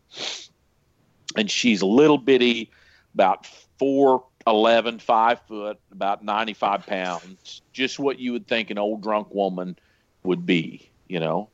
And 1.38 1.52
she's 1.52 1.82
a 1.82 1.86
little 1.86 2.18
bitty, 2.18 2.72
about 3.14 3.46
four 3.78 4.24
eleven, 4.48 5.00
five 5.00 5.40
foot, 5.48 5.80
about 5.92 6.24
ninety 6.24 6.54
five 6.54 6.86
pounds. 6.86 7.62
Just 7.74 8.00
what 8.00 8.20
you 8.20 8.32
would 8.34 8.48
think 8.48 8.70
an 8.70 8.78
old 8.78 9.02
drunk 9.02 9.34
woman 9.34 9.78
would 10.24 10.46
be, 10.46 10.90
you 11.08 11.20
know. 11.20 11.50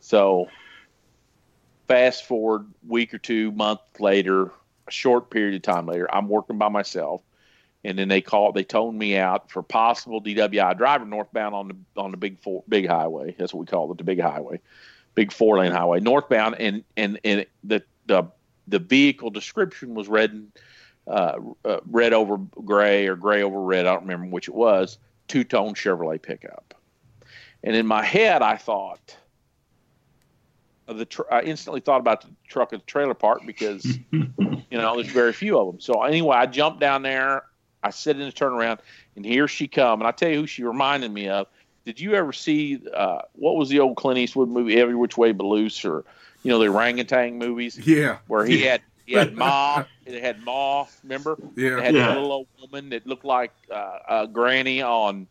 So 0.00 0.48
fast 1.88 2.24
forward 2.26 2.66
week 2.86 3.12
or 3.12 3.18
two, 3.18 3.52
month 3.52 3.80
later, 3.98 4.52
a 4.86 4.90
short 4.90 5.30
period 5.30 5.54
of 5.54 5.62
time 5.62 5.86
later, 5.86 6.12
I'm 6.14 6.28
working 6.28 6.58
by 6.58 6.68
myself 6.68 7.22
and 7.84 7.98
then 7.98 8.08
they 8.08 8.20
called 8.20 8.54
they 8.54 8.64
toned 8.64 8.98
me 8.98 9.16
out 9.16 9.50
for 9.50 9.62
possible 9.62 10.22
DWI 10.22 10.76
driver 10.76 11.04
northbound 11.04 11.54
on 11.54 11.68
the 11.68 12.00
on 12.00 12.10
the 12.10 12.16
big 12.16 12.38
four 12.38 12.62
big 12.68 12.86
highway. 12.86 13.34
That's 13.38 13.54
what 13.54 13.60
we 13.60 13.66
call 13.66 13.90
it, 13.90 13.98
the 13.98 14.04
big 14.04 14.20
highway, 14.20 14.60
big 15.14 15.32
four 15.32 15.58
lane 15.58 15.72
highway 15.72 16.00
northbound, 16.00 16.56
and 16.58 16.84
and 16.96 17.18
and 17.24 17.46
the 17.64 17.82
the 18.06 18.24
the 18.68 18.78
vehicle 18.78 19.30
description 19.30 19.94
was 19.94 20.08
red 20.08 20.32
and 20.32 20.52
uh, 21.10 21.38
uh, 21.64 21.80
red 21.90 22.12
over 22.12 22.38
gray 22.64 23.08
or 23.08 23.16
gray 23.16 23.42
over 23.42 23.60
red. 23.60 23.86
I 23.86 23.92
don't 23.92 24.02
remember 24.02 24.26
which 24.26 24.48
it 24.48 24.54
was. 24.54 24.98
Two 25.28 25.44
tone 25.44 25.74
Chevrolet 25.74 26.22
pickup, 26.22 26.74
and 27.62 27.76
in 27.76 27.86
my 27.86 28.04
head 28.04 28.42
I 28.42 28.56
thought. 28.56 29.16
The 30.86 31.04
tr- 31.04 31.22
I 31.30 31.42
instantly 31.42 31.80
thought 31.80 32.00
about 32.00 32.22
the 32.22 32.30
truck 32.48 32.72
at 32.72 32.80
the 32.80 32.86
trailer 32.86 33.14
park 33.14 33.42
because 33.46 33.84
you 34.10 34.32
know 34.72 34.96
there's 34.96 35.12
very 35.12 35.32
few 35.32 35.56
of 35.56 35.66
them. 35.68 35.80
So 35.80 36.02
anyway, 36.02 36.36
I 36.36 36.46
jumped 36.46 36.80
down 36.80 37.02
there. 37.02 37.44
I 37.82 37.90
sit 37.90 38.18
in 38.18 38.26
the 38.26 38.32
turnaround, 38.32 38.80
and 39.14 39.24
here 39.24 39.46
she 39.46 39.68
come. 39.68 40.00
And 40.00 40.08
I 40.08 40.10
tell 40.10 40.30
you 40.30 40.40
who 40.40 40.46
she 40.48 40.64
reminded 40.64 41.12
me 41.12 41.28
of. 41.28 41.46
Did 41.84 42.00
you 42.00 42.14
ever 42.14 42.32
see 42.32 42.82
uh, 42.92 43.20
what 43.32 43.56
was 43.56 43.68
the 43.68 43.78
old 43.78 43.96
Clint 43.96 44.18
Eastwood 44.18 44.48
movie, 44.48 44.80
Every 44.80 44.96
Which 44.96 45.16
Way 45.16 45.30
But 45.30 45.44
Loose, 45.44 45.84
or 45.84 46.04
you 46.42 46.50
know 46.50 46.58
the 46.58 46.66
orangutan 46.66 47.38
movies? 47.38 47.78
Yeah, 47.78 48.18
where 48.26 48.44
he 48.44 48.62
had 48.62 48.82
he 49.10 49.16
had 49.16 49.36
Ma, 49.36 49.84
it 50.06 50.22
had 50.22 50.44
Ma. 50.44 50.86
Remember? 51.02 51.36
Yeah, 51.56 51.78
it 51.78 51.84
had 51.84 51.94
yeah. 51.94 52.12
a 52.12 52.14
little 52.14 52.30
old 52.30 52.46
woman 52.60 52.90
that 52.90 53.08
looked 53.08 53.24
like 53.24 53.52
uh, 53.68 53.98
a 54.08 54.26
granny 54.28 54.82
on 54.82 55.26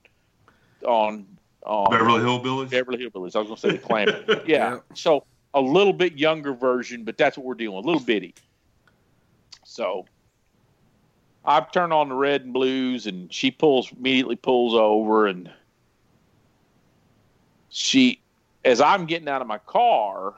on 0.85 1.25
on 1.65 1.89
Beverly 1.89 2.19
Hillbillies. 2.19 2.69
Beverly 2.69 2.97
Hillbillies. 2.97 3.37
I 3.37 3.39
was 3.39 3.47
going 3.47 3.55
to 3.55 3.57
say 3.57 3.71
the 3.71 3.77
Clampett. 3.77 4.45
Yeah. 4.47 4.73
Yeah. 4.73 4.79
So 4.95 5.23
a 5.53 5.61
little 5.61 5.93
bit 5.93 6.17
younger 6.17 6.53
version, 6.53 7.05
but 7.05 7.17
that's 7.17 7.37
what 7.37 7.45
we're 7.45 7.53
dealing 7.53 7.77
with, 7.77 7.85
a 7.85 7.87
little 7.87 8.03
bitty. 8.03 8.35
So 9.63 10.05
I've 11.45 11.71
turned 11.71 11.93
on 11.93 12.09
the 12.09 12.15
red 12.15 12.43
and 12.43 12.53
blues, 12.53 13.07
and 13.07 13.33
she 13.33 13.49
pulls 13.49 13.91
immediately 13.93 14.35
pulls 14.35 14.73
over, 14.73 15.27
and 15.27 15.49
she, 17.69 18.19
as 18.65 18.81
I'm 18.81 19.05
getting 19.05 19.29
out 19.29 19.41
of 19.41 19.47
my 19.47 19.59
car, 19.59 20.33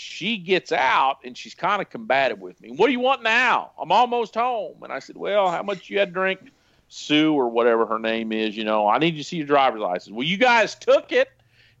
she 0.00 0.38
gets 0.38 0.72
out 0.72 1.18
and 1.24 1.36
she's 1.36 1.54
kind 1.54 1.82
of 1.82 1.90
combative 1.90 2.40
with 2.40 2.60
me. 2.60 2.70
What 2.70 2.86
do 2.86 2.92
you 2.92 3.00
want 3.00 3.22
now? 3.22 3.72
I'm 3.78 3.92
almost 3.92 4.34
home. 4.34 4.82
And 4.82 4.92
I 4.92 4.98
said, 4.98 5.16
Well, 5.16 5.50
how 5.50 5.62
much 5.62 5.90
you 5.90 5.98
had 5.98 6.08
to 6.08 6.12
drink? 6.12 6.40
Sue 6.88 7.32
or 7.34 7.48
whatever 7.48 7.86
her 7.86 8.00
name 8.00 8.32
is, 8.32 8.56
you 8.56 8.64
know, 8.64 8.88
I 8.88 8.98
need 8.98 9.12
to 9.12 9.22
see 9.22 9.36
your 9.36 9.46
driver's 9.46 9.80
license. 9.80 10.12
Well, 10.12 10.26
you 10.26 10.36
guys 10.36 10.74
took 10.74 11.12
it. 11.12 11.28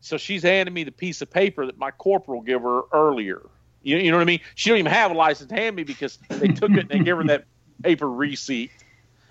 So 0.02 0.16
she's 0.16 0.42
handing 0.44 0.72
me 0.72 0.84
the 0.84 0.92
piece 0.92 1.20
of 1.20 1.28
paper 1.28 1.66
that 1.66 1.78
my 1.78 1.90
corporal 1.90 2.42
gave 2.42 2.60
her 2.62 2.82
earlier. 2.92 3.42
You, 3.82 3.96
you 3.96 4.10
know 4.10 4.18
what 4.18 4.22
I 4.22 4.26
mean? 4.26 4.40
She 4.54 4.70
don't 4.70 4.78
even 4.78 4.92
have 4.92 5.10
a 5.10 5.14
license 5.14 5.48
to 5.48 5.54
hand 5.56 5.74
me 5.74 5.82
because 5.82 6.18
they 6.28 6.48
took 6.48 6.70
it 6.70 6.78
and 6.78 6.88
they 6.88 7.00
gave 7.00 7.16
her 7.16 7.24
that 7.24 7.44
paper 7.82 8.08
receipt. 8.08 8.70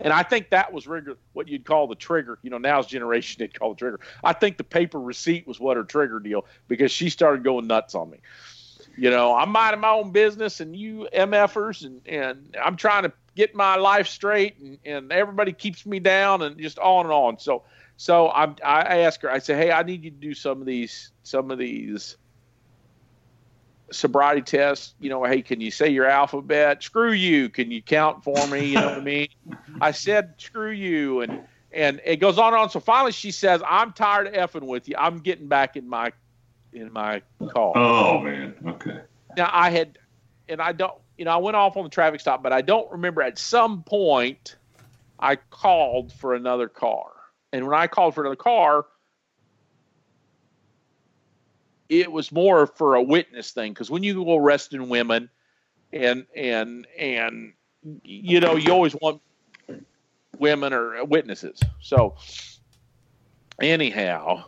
And 0.02 0.12
I 0.12 0.24
think 0.24 0.50
that 0.50 0.74
was 0.74 0.86
rigor, 0.86 1.18
what 1.34 1.48
you'd 1.48 1.66
call 1.66 1.88
the 1.88 1.96
trigger. 1.96 2.40
You 2.42 2.50
know, 2.50 2.58
now's 2.58 2.86
generation 2.86 3.38
they'd 3.40 3.58
call 3.58 3.74
the 3.74 3.80
trigger. 3.80 4.02
I 4.24 4.34
think 4.34 4.58
the 4.58 4.64
paper 4.66 5.00
receipt 5.00 5.48
was 5.48 5.60
what 5.60 5.78
her 5.78 5.84
trigger 5.84 6.20
deal 6.20 6.46
because 6.68 6.92
she 6.92 7.10
started 7.10 7.44
going 7.44 7.68
nuts 7.68 7.96
on 7.96 8.10
me. 8.10 8.20
You 9.00 9.10
know, 9.10 9.34
I'm 9.34 9.50
minding 9.50 9.80
my 9.80 9.92
own 9.92 10.12
business 10.12 10.60
and 10.60 10.76
you 10.76 11.08
MFers 11.14 11.86
and, 11.86 12.02
and 12.06 12.58
I'm 12.62 12.76
trying 12.76 13.04
to 13.04 13.14
get 13.34 13.56
my 13.56 13.78
life 13.78 14.08
straight 14.08 14.60
and, 14.60 14.78
and 14.84 15.12
everybody 15.14 15.54
keeps 15.54 15.86
me 15.86 16.00
down 16.00 16.42
and 16.42 16.60
just 16.60 16.78
on 16.80 17.06
and 17.06 17.14
on. 17.14 17.40
So 17.40 17.64
so 17.96 18.30
I'm, 18.32 18.58
I 18.64 19.00
asked 19.00 19.22
her, 19.22 19.32
I 19.32 19.40
said, 19.40 19.58
Hey, 19.58 19.72
I 19.72 19.84
need 19.84 20.04
you 20.04 20.12
to 20.12 20.18
do 20.18 20.34
some 20.34 20.60
of 20.60 20.66
these 20.68 21.12
some 21.24 21.50
of 21.50 21.58
these 21.58 22.18
sobriety 23.90 24.42
tests. 24.42 24.96
You 25.00 25.10
know, 25.10 25.24
hey, 25.24 25.42
can 25.42 25.62
you 25.62 25.72
say 25.72 25.90
your 25.90 26.06
alphabet? 26.06 26.84
Screw 26.84 27.14
you. 27.14 27.48
Can 27.48 27.72
you 27.72 27.82
count 27.82 28.24
for 28.24 28.48
me? 28.48 28.66
You 28.68 28.76
know 28.82 28.90
what 28.90 28.98
I 28.98 29.02
mean? 29.02 29.30
I 29.82 29.92
said, 29.92 30.34
screw 30.38 30.72
you. 30.72 31.22
And 31.22 31.42
and 31.72 32.02
it 32.04 32.18
goes 32.18 32.38
on 32.38 32.54
and 32.54 32.62
on. 32.64 32.70
So 32.70 32.82
finally 32.82 33.14
she 33.14 33.32
says, 33.32 33.62
I'm 33.66 33.94
tired 33.94 34.28
of 34.28 34.34
effing 34.34 34.68
with 34.68 34.90
you. 34.90 34.96
I'm 34.98 35.20
getting 35.20 35.48
back 35.48 35.78
in 35.78 35.88
my 35.88 36.12
in 36.74 36.92
my 36.92 37.22
car. 37.52 37.74
Oh 37.76 38.20
man. 38.20 38.56
Okay. 38.66 39.00
Now 39.38 39.50
I 39.52 39.70
had, 39.70 39.98
and 40.48 40.62
I 40.62 40.72
don't, 40.72 40.94
you 41.18 41.26
know, 41.26 41.32
I 41.32 41.38
went 41.38 41.56
off 41.56 41.78
on 41.78 41.84
the 41.84 41.90
traffic 41.90 42.22
stop, 42.22 42.42
but 42.44 42.54
I 42.54 42.62
don't 42.62 42.90
remember 42.92 43.22
at 43.22 43.38
some 43.38 43.84
point 43.84 44.56
I 45.20 45.36
called 45.36 46.14
for 46.14 46.34
another 46.34 46.68
car. 46.68 47.12
And 47.52 47.66
when 47.68 47.78
I 47.78 47.88
called 47.88 48.16
for 48.16 48.22
another 48.22 48.36
car, 48.36 48.86
it 51.90 52.12
was 52.12 52.32
more 52.32 52.68
for 52.68 52.96
a 52.96 53.02
witness 53.02 53.52
thing 53.52 53.74
because 53.74 53.90
when 53.90 54.04
you 54.04 54.24
go 54.24 54.38
arresting 54.38 54.90
women, 54.90 55.30
and 55.92 56.26
and 56.36 56.86
and 56.98 57.54
you 58.04 58.40
know 58.40 58.56
you 58.56 58.72
always 58.72 58.96
want 59.02 59.22
women 60.38 60.74
or 60.74 61.04
witnesses. 61.06 61.60
So 61.82 62.16
anyhow, 63.62 64.46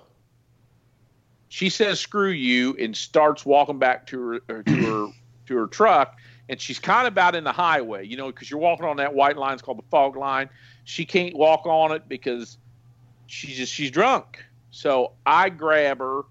she 1.52 1.70
says 1.70 2.00
screw 2.00 2.30
you 2.30 2.78
and 2.80 2.96
starts 2.96 3.46
walking 3.46 3.78
back 3.78 4.08
to 4.08 4.42
her 4.48 4.64
to 4.64 4.72
her 4.72 5.08
to 5.48 5.58
her 5.58 5.68
truck. 5.68 6.18
And 6.48 6.60
she's 6.60 6.80
kind 6.80 7.08
of 7.08 7.18
out 7.18 7.36
in 7.36 7.44
the 7.44 7.52
highway 7.52 8.06
you 8.08 8.16
know 8.16 8.28
because 8.28 8.50
you're 8.50 8.60
walking 8.60 8.86
on 8.86 8.98
that 8.98 9.14
white 9.14 9.38
line 9.38 9.54
it's 9.54 9.62
called 9.62 9.78
the 9.78 9.90
fog 9.92 10.16
line. 10.16 10.50
She 10.86 11.04
can't 11.04 11.36
walk 11.36 11.66
on 11.66 11.92
it 11.92 12.08
because 12.08 12.58
she's 13.28 13.58
just 13.58 13.74
she's 13.74 13.92
drunk. 13.92 14.44
So 14.72 15.12
i 15.26 15.50
grab 15.50 16.00
her 16.00 16.22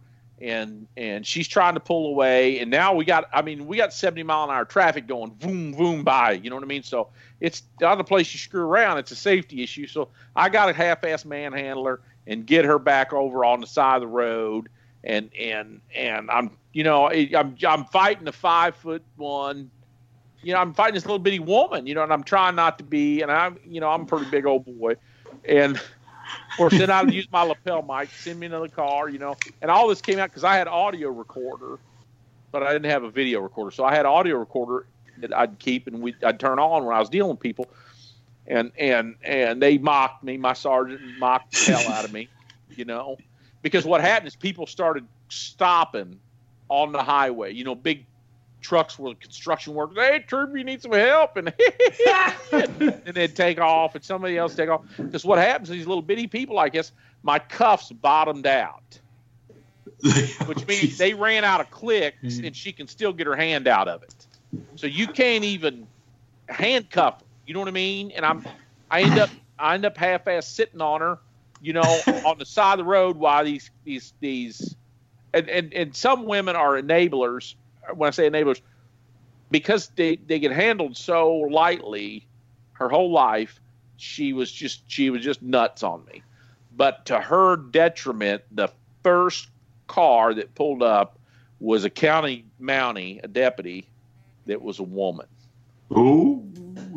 and 0.40 0.86
and 0.96 1.26
she's 1.26 1.46
trying 1.46 1.74
to 1.74 1.80
pull 1.80 2.06
away. 2.06 2.58
And 2.60 2.70
now 2.70 2.94
we 2.94 3.04
got 3.04 3.28
i 3.30 3.42
mean 3.42 3.66
we 3.66 3.76
got 3.76 3.92
70 3.92 4.22
mile 4.22 4.44
an 4.44 4.50
hour 4.50 4.64
traffic 4.64 5.06
going 5.06 5.32
boom 5.32 5.72
boom 5.72 6.02
by 6.02 6.32
you 6.32 6.48
know 6.48 6.56
what 6.56 6.64
i 6.64 6.68
mean? 6.68 6.82
So 6.82 7.08
it's 7.40 7.62
the 7.78 7.86
other 7.86 8.04
place 8.04 8.32
you 8.32 8.38
screw 8.38 8.62
around 8.62 8.96
it's 8.96 9.10
a 9.10 9.16
safety 9.16 9.62
issue. 9.62 9.86
So 9.86 10.08
i 10.34 10.48
got 10.48 10.70
a 10.70 10.72
half-ass 10.72 11.24
manhandler 11.24 11.98
and 12.26 12.46
get 12.46 12.64
her 12.64 12.78
back 12.78 13.12
over 13.12 13.44
on 13.44 13.60
the 13.60 13.66
side 13.66 13.96
of 13.96 14.00
the 14.00 14.06
road 14.06 14.70
and 15.04 15.30
and 15.38 15.80
and 15.94 16.30
I'm 16.30 16.56
you 16.72 16.84
know 16.84 17.10
I'm 17.10 17.56
I'm 17.66 17.84
fighting 17.86 18.28
a 18.28 18.32
five 18.32 18.76
foot 18.76 19.04
one, 19.16 19.70
you 20.42 20.52
know 20.52 20.60
I'm 20.60 20.74
fighting 20.74 20.94
this 20.94 21.04
little 21.06 21.18
bitty 21.18 21.38
woman, 21.40 21.86
you 21.86 21.94
know, 21.94 22.02
and 22.02 22.12
I'm 22.12 22.24
trying 22.24 22.54
not 22.54 22.78
to 22.78 22.84
be, 22.84 23.22
and 23.22 23.30
I'm 23.30 23.58
you 23.64 23.80
know 23.80 23.88
I'm 23.88 24.02
a 24.02 24.06
pretty 24.06 24.30
big 24.30 24.46
old 24.46 24.64
boy, 24.64 24.94
and 25.44 25.80
course 26.56 26.76
then 26.76 26.90
I 26.90 27.02
use 27.02 27.26
my 27.32 27.42
lapel 27.42 27.82
mic, 27.82 28.10
send 28.14 28.38
me 28.38 28.46
another 28.46 28.68
car, 28.68 29.08
you 29.08 29.18
know, 29.18 29.34
and 29.62 29.70
all 29.70 29.88
this 29.88 30.02
came 30.02 30.18
out 30.18 30.30
because 30.30 30.44
I 30.44 30.56
had 30.56 30.68
audio 30.68 31.08
recorder, 31.08 31.78
but 32.52 32.62
I 32.62 32.72
didn't 32.72 32.90
have 32.90 33.02
a 33.02 33.10
video 33.10 33.40
recorder, 33.40 33.70
so 33.70 33.84
I 33.84 33.94
had 33.94 34.04
audio 34.06 34.36
recorder 34.36 34.86
that 35.18 35.34
I'd 35.36 35.58
keep 35.58 35.86
and 35.86 36.02
we 36.02 36.14
I'd 36.22 36.38
turn 36.38 36.58
on 36.58 36.84
when 36.84 36.94
I 36.94 37.00
was 37.00 37.08
dealing 37.08 37.30
with 37.30 37.40
people, 37.40 37.70
and 38.46 38.72
and 38.78 39.16
and 39.24 39.62
they 39.62 39.78
mocked 39.78 40.22
me, 40.22 40.36
my 40.36 40.52
sergeant 40.52 41.00
mocked 41.18 41.52
the 41.52 41.64
hell 41.72 41.88
out 41.88 42.04
of 42.04 42.12
me, 42.12 42.28
you 42.76 42.84
know 42.84 43.16
because 43.62 43.84
what 43.84 44.00
happened 44.00 44.28
is 44.28 44.36
people 44.36 44.66
started 44.66 45.06
stopping 45.28 46.18
on 46.68 46.92
the 46.92 47.02
highway. 47.02 47.52
You 47.52 47.64
know, 47.64 47.74
big 47.74 48.06
trucks 48.60 48.98
with 48.98 49.20
construction 49.20 49.74
workers. 49.74 49.98
Hey, 49.98 50.24
Trooper, 50.26 50.56
you 50.56 50.64
need 50.64 50.82
some 50.82 50.92
help, 50.92 51.36
and 51.36 51.52
and 52.52 53.14
they'd 53.14 53.34
take 53.34 53.60
off, 53.60 53.94
and 53.94 54.04
somebody 54.04 54.38
else 54.38 54.54
take 54.54 54.68
off. 54.68 54.82
Because 54.96 55.24
what 55.24 55.38
happens 55.38 55.70
is 55.70 55.76
these 55.76 55.86
little 55.86 56.02
bitty 56.02 56.26
people, 56.26 56.58
I 56.58 56.68
guess, 56.68 56.92
my 57.22 57.38
cuffs 57.38 57.90
bottomed 57.90 58.46
out, 58.46 58.98
which 60.46 60.66
means 60.66 60.98
they 60.98 61.14
ran 61.14 61.44
out 61.44 61.60
of 61.60 61.70
clicks, 61.70 62.16
mm-hmm. 62.22 62.46
and 62.46 62.56
she 62.56 62.72
can 62.72 62.88
still 62.88 63.12
get 63.12 63.26
her 63.26 63.36
hand 63.36 63.68
out 63.68 63.88
of 63.88 64.02
it. 64.02 64.14
So 64.76 64.86
you 64.86 65.06
can't 65.06 65.44
even 65.44 65.86
handcuff 66.48 67.20
her. 67.20 67.26
You 67.46 67.54
know 67.54 67.60
what 67.60 67.68
I 67.68 67.72
mean? 67.72 68.12
And 68.12 68.24
I'm, 68.24 68.46
I 68.90 69.02
end 69.02 69.18
up, 69.18 69.30
I 69.58 69.74
end 69.74 69.84
up 69.84 69.96
half-ass 69.96 70.46
sitting 70.46 70.80
on 70.80 71.00
her 71.00 71.18
you 71.60 71.72
know, 71.72 71.80
on 72.26 72.38
the 72.38 72.46
side 72.46 72.74
of 72.74 72.78
the 72.78 72.90
road 72.90 73.16
while 73.16 73.44
these 73.44 73.70
these 73.84 74.12
these 74.20 74.76
and, 75.32 75.48
and, 75.48 75.72
and 75.72 75.94
some 75.94 76.24
women 76.24 76.56
are 76.56 76.80
enablers. 76.80 77.54
When 77.94 78.08
I 78.08 78.10
say 78.10 78.28
enablers, 78.28 78.60
because 79.50 79.88
they, 79.96 80.16
they 80.16 80.38
get 80.38 80.52
handled 80.52 80.96
so 80.96 81.32
lightly 81.32 82.26
her 82.72 82.88
whole 82.88 83.10
life, 83.10 83.60
she 83.96 84.32
was 84.32 84.50
just 84.50 84.82
she 84.86 85.10
was 85.10 85.22
just 85.22 85.42
nuts 85.42 85.82
on 85.82 86.04
me. 86.06 86.22
But 86.76 87.06
to 87.06 87.20
her 87.20 87.56
detriment, 87.56 88.42
the 88.50 88.68
first 89.02 89.48
car 89.86 90.34
that 90.34 90.54
pulled 90.54 90.82
up 90.82 91.18
was 91.58 91.84
a 91.84 91.90
county 91.90 92.46
mountie, 92.60 93.22
a 93.22 93.28
deputy 93.28 93.86
that 94.46 94.62
was 94.62 94.78
a 94.78 94.84
woman. 94.84 95.26
Ooh. 95.92 96.48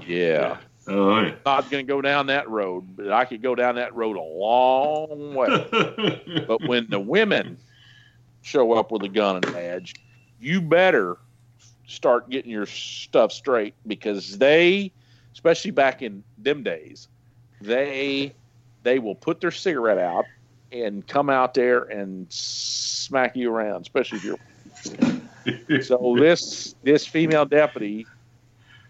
Yeah. 0.05 0.57
Oh, 0.87 1.21
yeah. 1.21 1.35
Not 1.45 1.71
going 1.71 1.85
to 1.85 1.89
go 1.89 2.01
down 2.01 2.27
that 2.27 2.49
road, 2.49 2.95
but 2.95 3.11
I 3.11 3.25
could 3.25 3.41
go 3.41 3.55
down 3.55 3.75
that 3.75 3.95
road 3.95 4.17
a 4.17 4.21
long 4.21 5.33
way. 5.33 6.45
but 6.47 6.61
when 6.67 6.87
the 6.89 6.99
women 6.99 7.57
show 8.41 8.73
up 8.73 8.91
with 8.91 9.03
a 9.03 9.09
gun 9.09 9.37
and 9.37 9.53
badge, 9.53 9.93
you 10.39 10.59
better 10.61 11.17
start 11.87 12.29
getting 12.29 12.51
your 12.51 12.65
stuff 12.65 13.31
straight 13.31 13.75
because 13.87 14.37
they, 14.37 14.91
especially 15.33 15.71
back 15.71 16.01
in 16.01 16.23
them 16.37 16.63
days, 16.63 17.07
they 17.61 18.33
they 18.83 18.99
will 18.99 19.15
put 19.15 19.39
their 19.39 19.51
cigarette 19.51 19.97
out 19.97 20.25
and 20.73 21.07
come 21.07 21.29
out 21.29 21.53
there 21.53 21.83
and 21.83 22.27
smack 22.29 23.35
you 23.37 23.49
around, 23.49 23.81
especially 23.81 24.17
if 24.17 24.23
you're. 24.25 25.81
so 25.81 26.15
this 26.19 26.75
this 26.83 27.05
female 27.05 27.45
deputy 27.45 28.05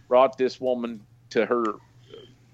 brought 0.07 0.37
this 0.37 0.59
woman 0.59 0.99
to 1.33 1.45
her 1.45 1.63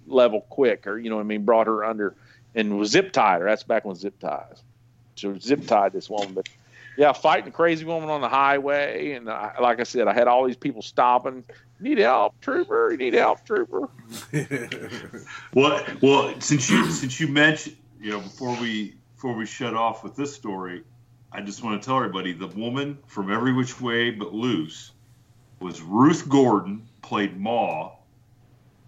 level 0.08 0.42
quick, 0.50 0.88
or 0.88 0.98
you 0.98 1.10
know 1.10 1.15
what 1.15 1.24
I 1.24 1.26
mean, 1.26 1.46
brought 1.46 1.68
her 1.68 1.86
under 1.86 2.15
and 2.56 2.78
was 2.78 2.89
zip 2.89 3.12
tied 3.12 3.42
her. 3.42 3.48
That's 3.48 3.63
back 3.63 3.86
when 3.86 3.96
zip 3.96 4.20
ties. 4.20 4.63
So 5.15 5.38
zip 5.38 5.68
tied 5.68 5.94
this 5.94 6.10
woman, 6.10 6.34
but 6.34 6.50
yeah, 6.98 7.13
fighting 7.13 7.52
crazy 7.52 7.86
woman 7.86 8.10
on 8.10 8.22
the 8.22 8.30
highway, 8.30 9.13
and 9.13 9.30
I, 9.30 9.54
like 9.62 9.80
I 9.80 9.84
said, 9.84 10.08
I 10.08 10.13
had 10.13 10.28
all 10.28 10.46
these 10.46 10.58
people 10.58 10.82
stopping. 10.82 11.44
Need 11.80 12.00
help, 12.00 12.39
trooper? 12.42 12.92
You 12.92 12.98
need 12.98 13.13
help, 13.13 13.46
trooper? 13.46 13.88
well, 15.54 15.82
well, 16.02 16.42
since 16.42 16.70
you 16.70 16.92
since 16.92 17.20
you 17.20 17.30
mentioned, 17.30 17.78
you 18.02 18.12
know, 18.12 18.20
before 18.20 18.60
we 18.60 18.96
before 19.15 19.34
we 19.34 19.46
shut 19.46 19.76
off 19.76 20.04
with 20.04 20.15
this 20.15 20.36
story, 20.36 20.84
I 21.32 21.42
just 21.42 21.63
want 21.63 21.82
to 21.82 21.86
tell 21.86 21.98
everybody 21.98 22.34
the 22.34 22.48
woman 22.48 22.98
from 23.08 23.32
Every 23.32 23.54
Which 23.54 23.80
Way 23.80 24.12
But 24.12 24.34
Loose 24.34 24.92
was 25.62 25.82
Ruth 25.82 26.28
Gordon, 26.28 26.88
played 27.02 27.39
Ma, 27.39 27.92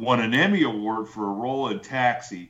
won 0.02 0.20
an 0.20 0.34
Emmy 0.34 0.64
Award 0.64 1.08
for 1.08 1.30
a 1.30 1.34
role 1.34 1.70
in 1.70 1.80
Taxi, 1.80 2.50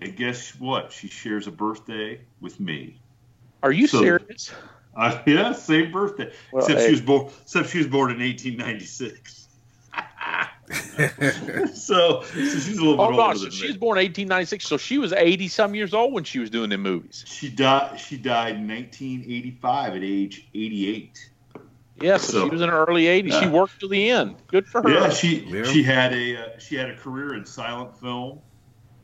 and 0.00 0.16
guess 0.16 0.58
what? 0.58 0.90
She 0.90 1.08
shares 1.08 1.46
a 1.46 1.52
birthday 1.52 2.20
with 2.40 2.58
me. 2.58 2.98
Are 3.62 3.72
you 3.72 3.86
so, 3.86 4.00
serious? 4.00 4.52
Uh, 4.98 5.22
yeah, 5.26 5.52
same 5.52 5.92
birthday. 5.92 6.32
Well, 6.50 6.64
except 6.64 6.80
hey. 6.80 6.86
she 6.86 6.92
was 6.92 7.02
born. 7.02 7.30
Except 7.42 7.68
she 7.68 7.76
was 7.76 7.86
born 7.86 8.12
in 8.12 8.18
1896. 8.18 9.48
so, 11.74 12.22
so, 12.22 12.22
she's 12.32 12.78
a 12.78 12.82
little 12.82 12.98
oh, 12.98 13.10
bit 13.10 13.20
older. 13.20 13.34
No, 13.34 13.34
so 13.34 13.50
she 13.50 13.66
was 13.66 13.76
born 13.76 13.96
1896. 13.96 14.66
So 14.66 14.78
she 14.78 14.96
was 14.96 15.12
80 15.12 15.48
some 15.48 15.74
years 15.74 15.92
old 15.92 16.14
when 16.14 16.24
she 16.24 16.38
was 16.38 16.48
doing 16.48 16.70
the 16.70 16.78
movies. 16.78 17.26
She 17.28 17.50
died. 17.50 18.00
She 18.00 18.16
died 18.16 18.56
in 18.56 18.66
1985 18.66 19.96
at 19.96 20.02
age 20.02 20.48
88. 20.54 21.30
Yeah, 22.00 22.18
so, 22.18 22.32
so 22.32 22.44
she 22.44 22.50
was 22.50 22.60
in 22.60 22.68
her 22.68 22.84
early 22.84 23.04
80s. 23.04 23.32
Uh, 23.32 23.40
she 23.40 23.48
worked 23.48 23.80
to 23.80 23.88
the 23.88 24.10
end. 24.10 24.36
Good 24.48 24.66
for 24.66 24.82
her. 24.82 24.90
Yeah, 24.90 25.10
she 25.10 25.44
yeah. 25.44 25.64
she 25.64 25.82
had 25.82 26.12
a 26.12 26.36
uh, 26.36 26.58
she 26.58 26.76
had 26.76 26.90
a 26.90 26.96
career 26.96 27.34
in 27.34 27.46
silent 27.46 27.98
film 27.98 28.40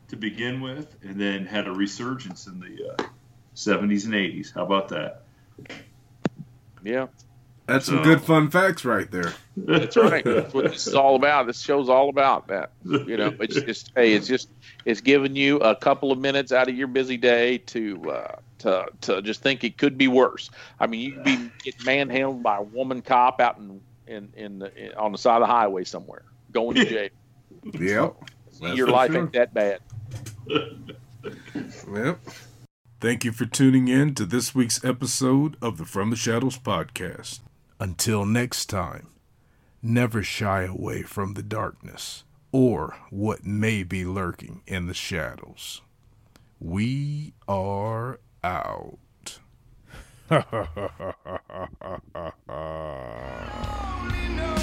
to 0.09 0.15
begin 0.15 0.61
with, 0.61 0.95
and 1.01 1.19
then 1.19 1.45
had 1.45 1.67
a 1.67 1.71
resurgence 1.71 2.45
in 2.45 2.59
the 2.59 2.93
uh, 2.93 3.03
70s 3.55 4.05
and 4.05 4.13
80s. 4.13 4.53
How 4.53 4.63
about 4.63 4.89
that? 4.89 5.23
Yeah. 6.83 7.07
That's 7.65 7.85
some 7.85 8.03
good 8.03 8.21
fun 8.21 8.49
facts 8.49 8.83
right 8.83 9.09
there. 9.09 9.33
That's 9.55 9.95
right. 9.95 10.23
That's 10.25 10.53
what 10.53 10.69
this 10.69 10.85
is 10.85 10.95
all 10.95 11.15
about. 11.15 11.47
This 11.47 11.61
show's 11.61 11.87
all 11.87 12.09
about 12.09 12.47
that. 12.47 12.71
You 12.83 13.15
know, 13.15 13.33
it's 13.39 13.55
just 13.55 13.91
hey, 13.95 14.13
it's 14.13 14.27
just 14.27 14.49
it's 14.83 14.99
giving 14.99 15.35
you 15.35 15.57
a 15.57 15.73
couple 15.73 16.11
of 16.11 16.19
minutes 16.19 16.51
out 16.51 16.67
of 16.67 16.75
your 16.75 16.87
busy 16.87 17.15
day 17.15 17.59
to 17.59 18.11
uh, 18.11 18.35
to 18.63 18.85
to 19.01 19.21
just 19.21 19.41
think 19.41 19.63
it 19.63 19.77
could 19.77 19.97
be 19.97 20.07
worse. 20.07 20.49
I 20.79 20.87
mean, 20.87 21.01
you 21.01 21.11
could 21.13 21.23
be 21.23 21.51
get 21.63 21.85
manhandled 21.85 22.41
by 22.41 22.57
a 22.57 22.61
woman 22.61 23.01
cop 23.01 23.39
out 23.39 23.57
in 23.57 23.81
in, 24.07 24.33
in, 24.35 24.59
the, 24.59 24.75
in 24.75 24.93
on 24.95 25.11
the 25.11 25.17
side 25.17 25.41
of 25.41 25.47
the 25.47 25.53
highway 25.53 25.83
somewhere, 25.83 26.23
going 26.51 26.75
to 26.75 26.85
jail. 26.89 27.09
Yep. 27.79 28.15
So 28.51 28.73
your 28.73 28.87
life 28.87 29.11
sure. 29.11 29.21
ain't 29.21 29.33
that 29.33 29.53
bad. 29.53 29.79
yep. 31.93 32.19
Thank 32.99 33.25
you 33.25 33.31
for 33.31 33.45
tuning 33.45 33.87
in 33.89 34.15
to 34.15 34.25
this 34.25 34.55
week's 34.55 34.83
episode 34.83 35.57
of 35.61 35.77
the 35.77 35.85
From 35.85 36.09
the 36.09 36.15
Shadows 36.15 36.57
podcast. 36.57 37.41
Until 37.79 38.25
next 38.25 38.67
time, 38.67 39.07
never 39.81 40.23
shy 40.23 40.63
away 40.63 41.01
from 41.01 41.33
the 41.33 41.43
darkness 41.43 42.23
or 42.53 42.95
what 43.09 43.45
may 43.45 43.83
be 43.83 44.05
lurking 44.05 44.61
in 44.67 44.87
the 44.87 44.93
shadows. 44.93 45.81
We 46.59 47.33
are 47.47 48.19
out. 48.43 48.99